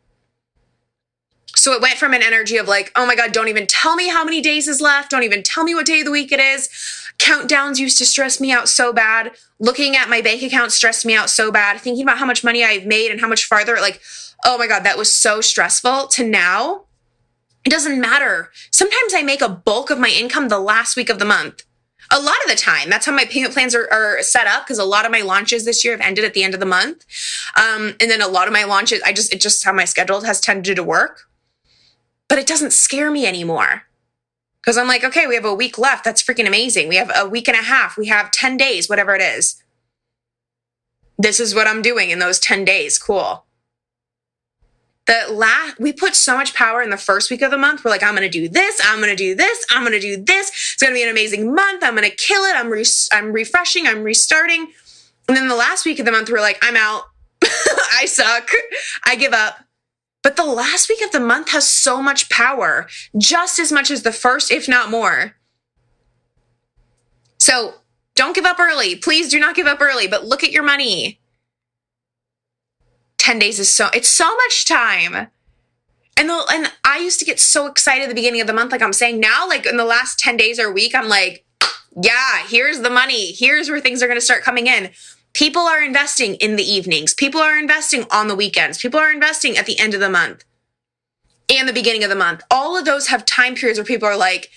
So 1.57 1.73
it 1.73 1.81
went 1.81 1.97
from 1.97 2.13
an 2.13 2.23
energy 2.23 2.55
of 2.55 2.69
like, 2.69 2.93
oh 2.95 3.05
my 3.05 3.17
God, 3.17 3.33
don't 3.33 3.49
even 3.49 3.67
tell 3.67 3.97
me 3.97 4.07
how 4.07 4.23
many 4.23 4.39
days 4.39 4.69
is 4.69 4.79
left. 4.79 5.11
Don't 5.11 5.23
even 5.23 5.43
tell 5.43 5.65
me 5.65 5.75
what 5.75 5.87
day 5.87 5.99
of 5.99 6.05
the 6.05 6.11
week 6.11 6.31
it 6.31 6.39
is. 6.39 6.69
Countdowns 7.17 7.79
used 7.79 7.97
to 7.97 8.05
stress 8.05 8.39
me 8.39 8.49
out 8.49 8.69
so 8.69 8.93
bad. 8.93 9.33
Looking 9.59 9.97
at 9.97 10.09
my 10.09 10.21
bank 10.21 10.41
account 10.41 10.71
stressed 10.71 11.05
me 11.05 11.17
out 11.17 11.29
so 11.29 11.51
bad. 11.51 11.81
Thinking 11.81 12.03
about 12.03 12.17
how 12.17 12.25
much 12.25 12.45
money 12.45 12.63
I've 12.63 12.85
made 12.85 13.11
and 13.11 13.19
how 13.19 13.27
much 13.27 13.43
farther, 13.43 13.75
like, 13.81 13.99
oh 14.43 14.57
my 14.57 14.67
God, 14.67 14.83
that 14.83 14.97
was 14.97 15.11
so 15.11 15.41
stressful 15.41 16.07
to 16.07 16.27
now. 16.27 16.85
It 17.63 17.69
doesn't 17.69 18.01
matter. 18.01 18.51
Sometimes 18.71 19.13
I 19.13 19.21
make 19.21 19.41
a 19.41 19.49
bulk 19.49 19.89
of 19.89 19.99
my 19.99 20.09
income 20.09 20.49
the 20.49 20.59
last 20.59 20.95
week 20.95 21.09
of 21.09 21.19
the 21.19 21.25
month 21.25 21.63
a 22.11 22.19
lot 22.19 22.35
of 22.43 22.49
the 22.49 22.55
time. 22.55 22.89
That's 22.89 23.05
how 23.05 23.13
my 23.13 23.25
payment 23.25 23.53
plans 23.53 23.73
are, 23.73 23.87
are 23.91 24.21
set 24.21 24.45
up 24.45 24.65
because 24.65 24.77
a 24.77 24.83
lot 24.85 25.05
of 25.05 25.11
my 25.11 25.21
launches 25.21 25.63
this 25.63 25.83
year 25.83 25.93
have 25.93 26.05
ended 26.05 26.25
at 26.25 26.33
the 26.33 26.43
end 26.43 26.53
of 26.53 26.59
the 26.59 26.65
month. 26.65 27.05
Um, 27.55 27.95
and 28.01 28.11
then 28.11 28.21
a 28.21 28.27
lot 28.27 28.47
of 28.47 28.53
my 28.53 28.65
launches, 28.65 29.01
I 29.03 29.13
just, 29.13 29.33
it 29.33 29.39
just 29.39 29.63
how 29.63 29.71
my 29.71 29.85
schedule 29.85 30.21
has 30.21 30.41
tended 30.41 30.75
to 30.75 30.83
work. 30.83 31.29
But 32.27 32.37
it 32.37 32.47
doesn't 32.47 32.73
scare 32.73 33.11
me 33.11 33.25
anymore 33.25 33.83
because 34.61 34.77
I'm 34.77 34.87
like, 34.87 35.03
okay, 35.03 35.25
we 35.25 35.35
have 35.35 35.45
a 35.45 35.53
week 35.53 35.77
left. 35.77 36.03
That's 36.03 36.21
freaking 36.21 36.47
amazing. 36.47 36.89
We 36.89 36.97
have 36.97 37.11
a 37.15 37.27
week 37.27 37.47
and 37.47 37.57
a 37.57 37.63
half. 37.63 37.97
We 37.97 38.07
have 38.07 38.31
10 38.31 38.57
days, 38.57 38.89
whatever 38.89 39.15
it 39.15 39.21
is. 39.21 39.61
This 41.17 41.39
is 41.39 41.55
what 41.55 41.67
I'm 41.67 41.81
doing 41.81 42.09
in 42.09 42.19
those 42.19 42.39
10 42.39 42.65
days. 42.65 42.97
Cool 42.97 43.45
the 45.07 45.33
last 45.33 45.79
we 45.79 45.91
put 45.93 46.15
so 46.15 46.35
much 46.35 46.53
power 46.53 46.81
in 46.81 46.89
the 46.89 46.97
first 46.97 47.31
week 47.31 47.41
of 47.41 47.51
the 47.51 47.57
month. 47.57 47.83
We're 47.83 47.91
like, 47.91 48.03
I'm 48.03 48.13
gonna 48.13 48.29
do 48.29 48.47
this, 48.47 48.79
I'm 48.83 48.99
gonna 48.99 49.15
do 49.15 49.35
this, 49.35 49.65
I'm 49.71 49.83
gonna 49.83 49.99
do 49.99 50.23
this. 50.23 50.49
It's 50.49 50.81
gonna 50.81 50.93
be 50.93 51.03
an 51.03 51.09
amazing 51.09 51.53
month. 51.53 51.83
I'm 51.83 51.95
gonna 51.95 52.09
kill 52.09 52.43
it. 52.43 52.55
I'm 52.55 52.69
re- 52.69 52.85
I'm 53.11 53.31
refreshing. 53.31 53.87
I'm 53.87 54.03
restarting. 54.03 54.71
And 55.27 55.37
then 55.37 55.47
the 55.47 55.55
last 55.55 55.85
week 55.85 55.99
of 55.99 56.05
the 56.05 56.11
month, 56.11 56.29
we're 56.29 56.41
like, 56.41 56.59
I'm 56.61 56.75
out. 56.75 57.03
I 57.93 58.05
suck. 58.05 58.51
I 59.05 59.15
give 59.15 59.33
up. 59.33 59.59
But 60.23 60.35
the 60.35 60.45
last 60.45 60.89
week 60.89 61.01
of 61.01 61.11
the 61.11 61.19
month 61.19 61.49
has 61.49 61.67
so 61.67 62.01
much 62.01 62.29
power, 62.29 62.87
just 63.17 63.57
as 63.59 63.71
much 63.71 63.89
as 63.89 64.03
the 64.03 64.11
first, 64.11 64.51
if 64.51 64.67
not 64.67 64.91
more. 64.91 65.35
So 67.39 67.75
don't 68.15 68.35
give 68.35 68.45
up 68.45 68.59
early. 68.59 68.95
Please 68.97 69.29
do 69.29 69.39
not 69.39 69.55
give 69.55 69.65
up 69.65 69.81
early, 69.81 70.07
but 70.07 70.25
look 70.25 70.43
at 70.43 70.51
your 70.51 70.63
money. 70.63 71.20
10 73.21 73.37
days 73.37 73.59
is 73.59 73.69
so 73.71 73.87
it's 73.93 74.07
so 74.07 74.35
much 74.35 74.65
time 74.65 75.27
and 76.17 76.27
the, 76.27 76.45
and 76.51 76.71
I 76.83 76.97
used 76.97 77.19
to 77.19 77.25
get 77.25 77.39
so 77.39 77.67
excited 77.67 78.03
at 78.03 78.09
the 78.09 78.15
beginning 78.15 78.41
of 78.41 78.47
the 78.47 78.53
month 78.53 78.71
like 78.71 78.81
I'm 78.81 78.93
saying 78.93 79.19
now 79.19 79.47
like 79.47 79.67
in 79.67 79.77
the 79.77 79.85
last 79.85 80.17
10 80.17 80.37
days 80.37 80.59
or 80.59 80.73
week 80.73 80.95
I'm 80.95 81.07
like 81.07 81.45
yeah 82.01 82.43
here's 82.47 82.79
the 82.79 82.89
money 82.89 83.31
here's 83.33 83.69
where 83.69 83.79
things 83.79 84.01
are 84.01 84.07
going 84.07 84.19
to 84.19 84.25
start 84.25 84.41
coming 84.41 84.65
in 84.65 84.89
people 85.33 85.61
are 85.61 85.83
investing 85.83 86.33
in 86.35 86.55
the 86.55 86.63
evenings 86.63 87.13
people 87.13 87.39
are 87.39 87.59
investing 87.59 88.05
on 88.11 88.27
the 88.27 88.35
weekends 88.35 88.79
people 88.79 88.99
are 88.99 89.11
investing 89.11 89.55
at 89.55 89.67
the 89.67 89.77
end 89.77 89.93
of 89.93 89.99
the 89.99 90.09
month 90.09 90.43
and 91.47 91.69
the 91.69 91.73
beginning 91.73 92.03
of 92.03 92.09
the 92.09 92.15
month 92.15 92.41
all 92.49 92.75
of 92.75 92.85
those 92.85 93.09
have 93.09 93.23
time 93.23 93.53
periods 93.53 93.77
where 93.77 93.85
people 93.85 94.07
are 94.07 94.17
like 94.17 94.49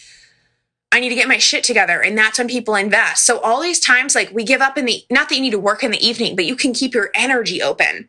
I 0.90 1.00
need 1.00 1.08
to 1.08 1.16
get 1.16 1.26
my 1.26 1.38
shit 1.38 1.64
together. 1.64 2.00
And 2.00 2.16
that's 2.16 2.38
when 2.38 2.46
people 2.46 2.76
invest. 2.76 3.24
So 3.24 3.40
all 3.40 3.60
these 3.60 3.80
times, 3.80 4.14
like 4.14 4.30
we 4.32 4.44
give 4.44 4.60
up 4.60 4.78
in 4.78 4.84
the, 4.84 5.02
not 5.10 5.28
that 5.28 5.34
you 5.34 5.40
need 5.40 5.50
to 5.50 5.58
work 5.58 5.82
in 5.82 5.90
the 5.90 5.98
evening, 5.98 6.36
but 6.36 6.44
you 6.44 6.54
can 6.54 6.72
keep 6.72 6.94
your 6.94 7.10
energy 7.16 7.60
open. 7.60 8.08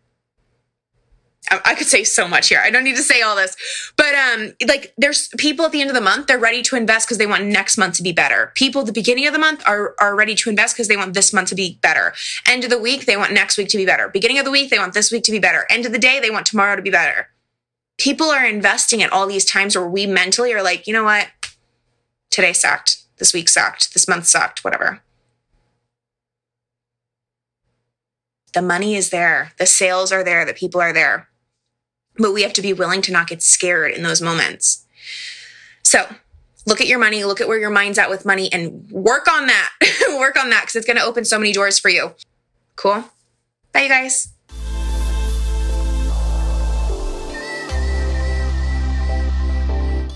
I 1.51 1.75
could 1.75 1.87
say 1.87 2.03
so 2.03 2.27
much 2.27 2.49
here. 2.49 2.59
I 2.63 2.71
don't 2.71 2.83
need 2.83 2.95
to 2.95 3.03
say 3.03 3.21
all 3.21 3.35
this. 3.35 3.55
But 3.97 4.15
um 4.15 4.53
like 4.67 4.93
there's 4.97 5.27
people 5.37 5.65
at 5.65 5.71
the 5.71 5.81
end 5.81 5.89
of 5.89 5.95
the 5.95 6.01
month, 6.01 6.27
they're 6.27 6.39
ready 6.39 6.61
to 6.63 6.75
invest 6.75 7.07
because 7.07 7.17
they 7.17 7.27
want 7.27 7.45
next 7.45 7.77
month 7.77 7.95
to 7.95 8.03
be 8.03 8.11
better. 8.11 8.51
People 8.55 8.81
at 8.81 8.87
the 8.87 8.93
beginning 8.93 9.27
of 9.27 9.33
the 9.33 9.39
month 9.39 9.61
are 9.67 9.95
are 9.99 10.15
ready 10.15 10.33
to 10.35 10.49
invest 10.49 10.75
because 10.75 10.87
they 10.87 10.97
want 10.97 11.13
this 11.13 11.33
month 11.33 11.49
to 11.49 11.55
be 11.55 11.77
better. 11.81 12.13
End 12.47 12.63
of 12.63 12.69
the 12.69 12.79
week, 12.79 13.05
they 13.05 13.17
want 13.17 13.31
next 13.31 13.57
week 13.57 13.69
to 13.69 13.77
be 13.77 13.85
better. 13.85 14.09
Beginning 14.09 14.39
of 14.39 14.45
the 14.45 14.51
week, 14.51 14.69
they 14.69 14.79
want 14.79 14.93
this 14.93 15.11
week 15.11 15.23
to 15.23 15.31
be 15.31 15.39
better. 15.39 15.65
End 15.69 15.85
of 15.85 15.91
the 15.91 15.99
day, 15.99 16.19
they 16.19 16.31
want 16.31 16.45
tomorrow 16.45 16.75
to 16.75 16.81
be 16.81 16.89
better. 16.89 17.29
People 17.97 18.27
are 18.27 18.45
investing 18.45 19.03
at 19.03 19.11
all 19.11 19.27
these 19.27 19.45
times 19.45 19.75
where 19.75 19.87
we 19.87 20.05
mentally 20.05 20.53
are 20.53 20.63
like, 20.63 20.87
you 20.87 20.93
know 20.93 21.03
what? 21.03 21.27
Today 22.31 22.53
sucked. 22.53 23.03
This 23.17 23.33
week 23.33 23.47
sucked. 23.47 23.93
This 23.93 24.07
month 24.07 24.25
sucked, 24.25 24.63
whatever. 24.63 25.01
The 28.53 28.61
money 28.61 28.95
is 28.95 29.09
there. 29.09 29.53
The 29.57 29.65
sales 29.65 30.11
are 30.11 30.23
there. 30.23 30.43
The 30.43 30.53
people 30.53 30.81
are 30.81 30.91
there 30.91 31.29
but 32.17 32.33
we 32.33 32.43
have 32.43 32.53
to 32.53 32.61
be 32.61 32.73
willing 32.73 33.01
to 33.03 33.11
not 33.11 33.27
get 33.27 33.41
scared 33.41 33.91
in 33.91 34.03
those 34.03 34.21
moments. 34.21 34.85
So 35.83 36.07
look 36.65 36.81
at 36.81 36.87
your 36.87 36.99
money, 36.99 37.23
look 37.23 37.41
at 37.41 37.47
where 37.47 37.59
your 37.59 37.69
mind's 37.69 37.97
at 37.97 38.09
with 38.09 38.25
money, 38.25 38.51
and 38.51 38.89
work 38.89 39.31
on 39.31 39.47
that. 39.47 39.71
work 40.17 40.37
on 40.37 40.49
that 40.49 40.61
because 40.61 40.75
it's 40.75 40.85
going 40.85 40.97
to 40.97 41.03
open 41.03 41.25
so 41.25 41.37
many 41.37 41.53
doors 41.53 41.79
for 41.79 41.89
you. 41.89 42.13
Cool. 42.75 43.03
Bye, 43.71 43.83
you 43.83 43.89
guys. 43.89 44.29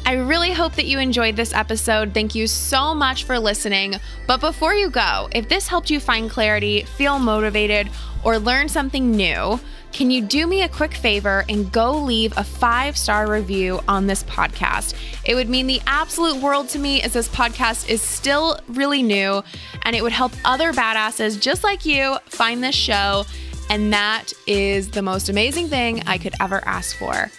I 0.10 0.14
really 0.14 0.52
hope 0.52 0.74
that 0.74 0.86
you 0.88 0.98
enjoyed 0.98 1.36
this 1.36 1.54
episode. 1.54 2.16
Thank 2.16 2.34
you 2.34 2.48
so 2.48 2.96
much 2.96 3.26
for 3.26 3.38
listening. 3.38 3.94
But 4.26 4.40
before 4.40 4.74
you 4.74 4.90
go, 4.90 5.30
if 5.34 5.48
this 5.48 5.68
helped 5.68 5.92
you 5.92 6.00
find 6.00 6.32
clarity, 6.32 6.82
feel 6.82 7.20
motivated, 7.20 7.92
or 8.24 8.40
learn 8.40 8.70
something 8.70 9.12
new, 9.12 9.60
can 9.92 10.12
you 10.12 10.22
do 10.22 10.48
me 10.48 10.62
a 10.62 10.70
quick 10.70 10.94
favor 10.94 11.44
and 11.50 11.72
go 11.72 11.92
leave 11.92 12.34
a 12.38 12.44
five 12.44 12.98
star 12.98 13.30
review 13.30 13.80
on 13.88 14.08
this 14.08 14.24
podcast? 14.24 14.96
It 15.26 15.36
would 15.36 15.50
mean 15.50 15.68
the 15.68 15.82
absolute 15.88 16.42
world 16.42 16.70
to 16.70 16.80
me 16.80 17.02
as 17.02 17.14
this 17.14 17.28
podcast 17.30 17.90
is 17.90 18.02
still 18.02 18.60
really 18.68 19.02
new 19.02 19.44
and 19.84 19.96
it 19.96 20.04
would 20.04 20.12
help 20.12 20.32
other 20.46 20.72
badasses 20.74 21.40
just 21.40 21.64
like 21.64 21.86
you 21.86 22.18
find 22.26 22.64
this 22.64 22.76
show. 22.76 23.26
And 23.70 23.94
that 23.94 24.34
is 24.48 24.90
the 24.90 25.02
most 25.02 25.30
amazing 25.30 25.68
thing 25.68 26.02
I 26.08 26.18
could 26.18 26.34
ever 26.40 26.62
ask 26.66 26.98
for. 26.98 27.30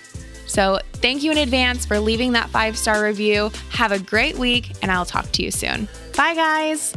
So, 0.46 0.80
thank 0.94 1.22
you 1.22 1.30
in 1.30 1.38
advance 1.38 1.86
for 1.86 2.00
leaving 2.00 2.32
that 2.32 2.50
five 2.50 2.76
star 2.76 3.04
review. 3.04 3.52
Have 3.70 3.92
a 3.92 4.00
great 4.00 4.36
week, 4.36 4.72
and 4.82 4.90
I'll 4.90 5.04
talk 5.04 5.30
to 5.32 5.44
you 5.44 5.52
soon. 5.52 5.88
Bye, 6.16 6.34
guys. 6.34 6.92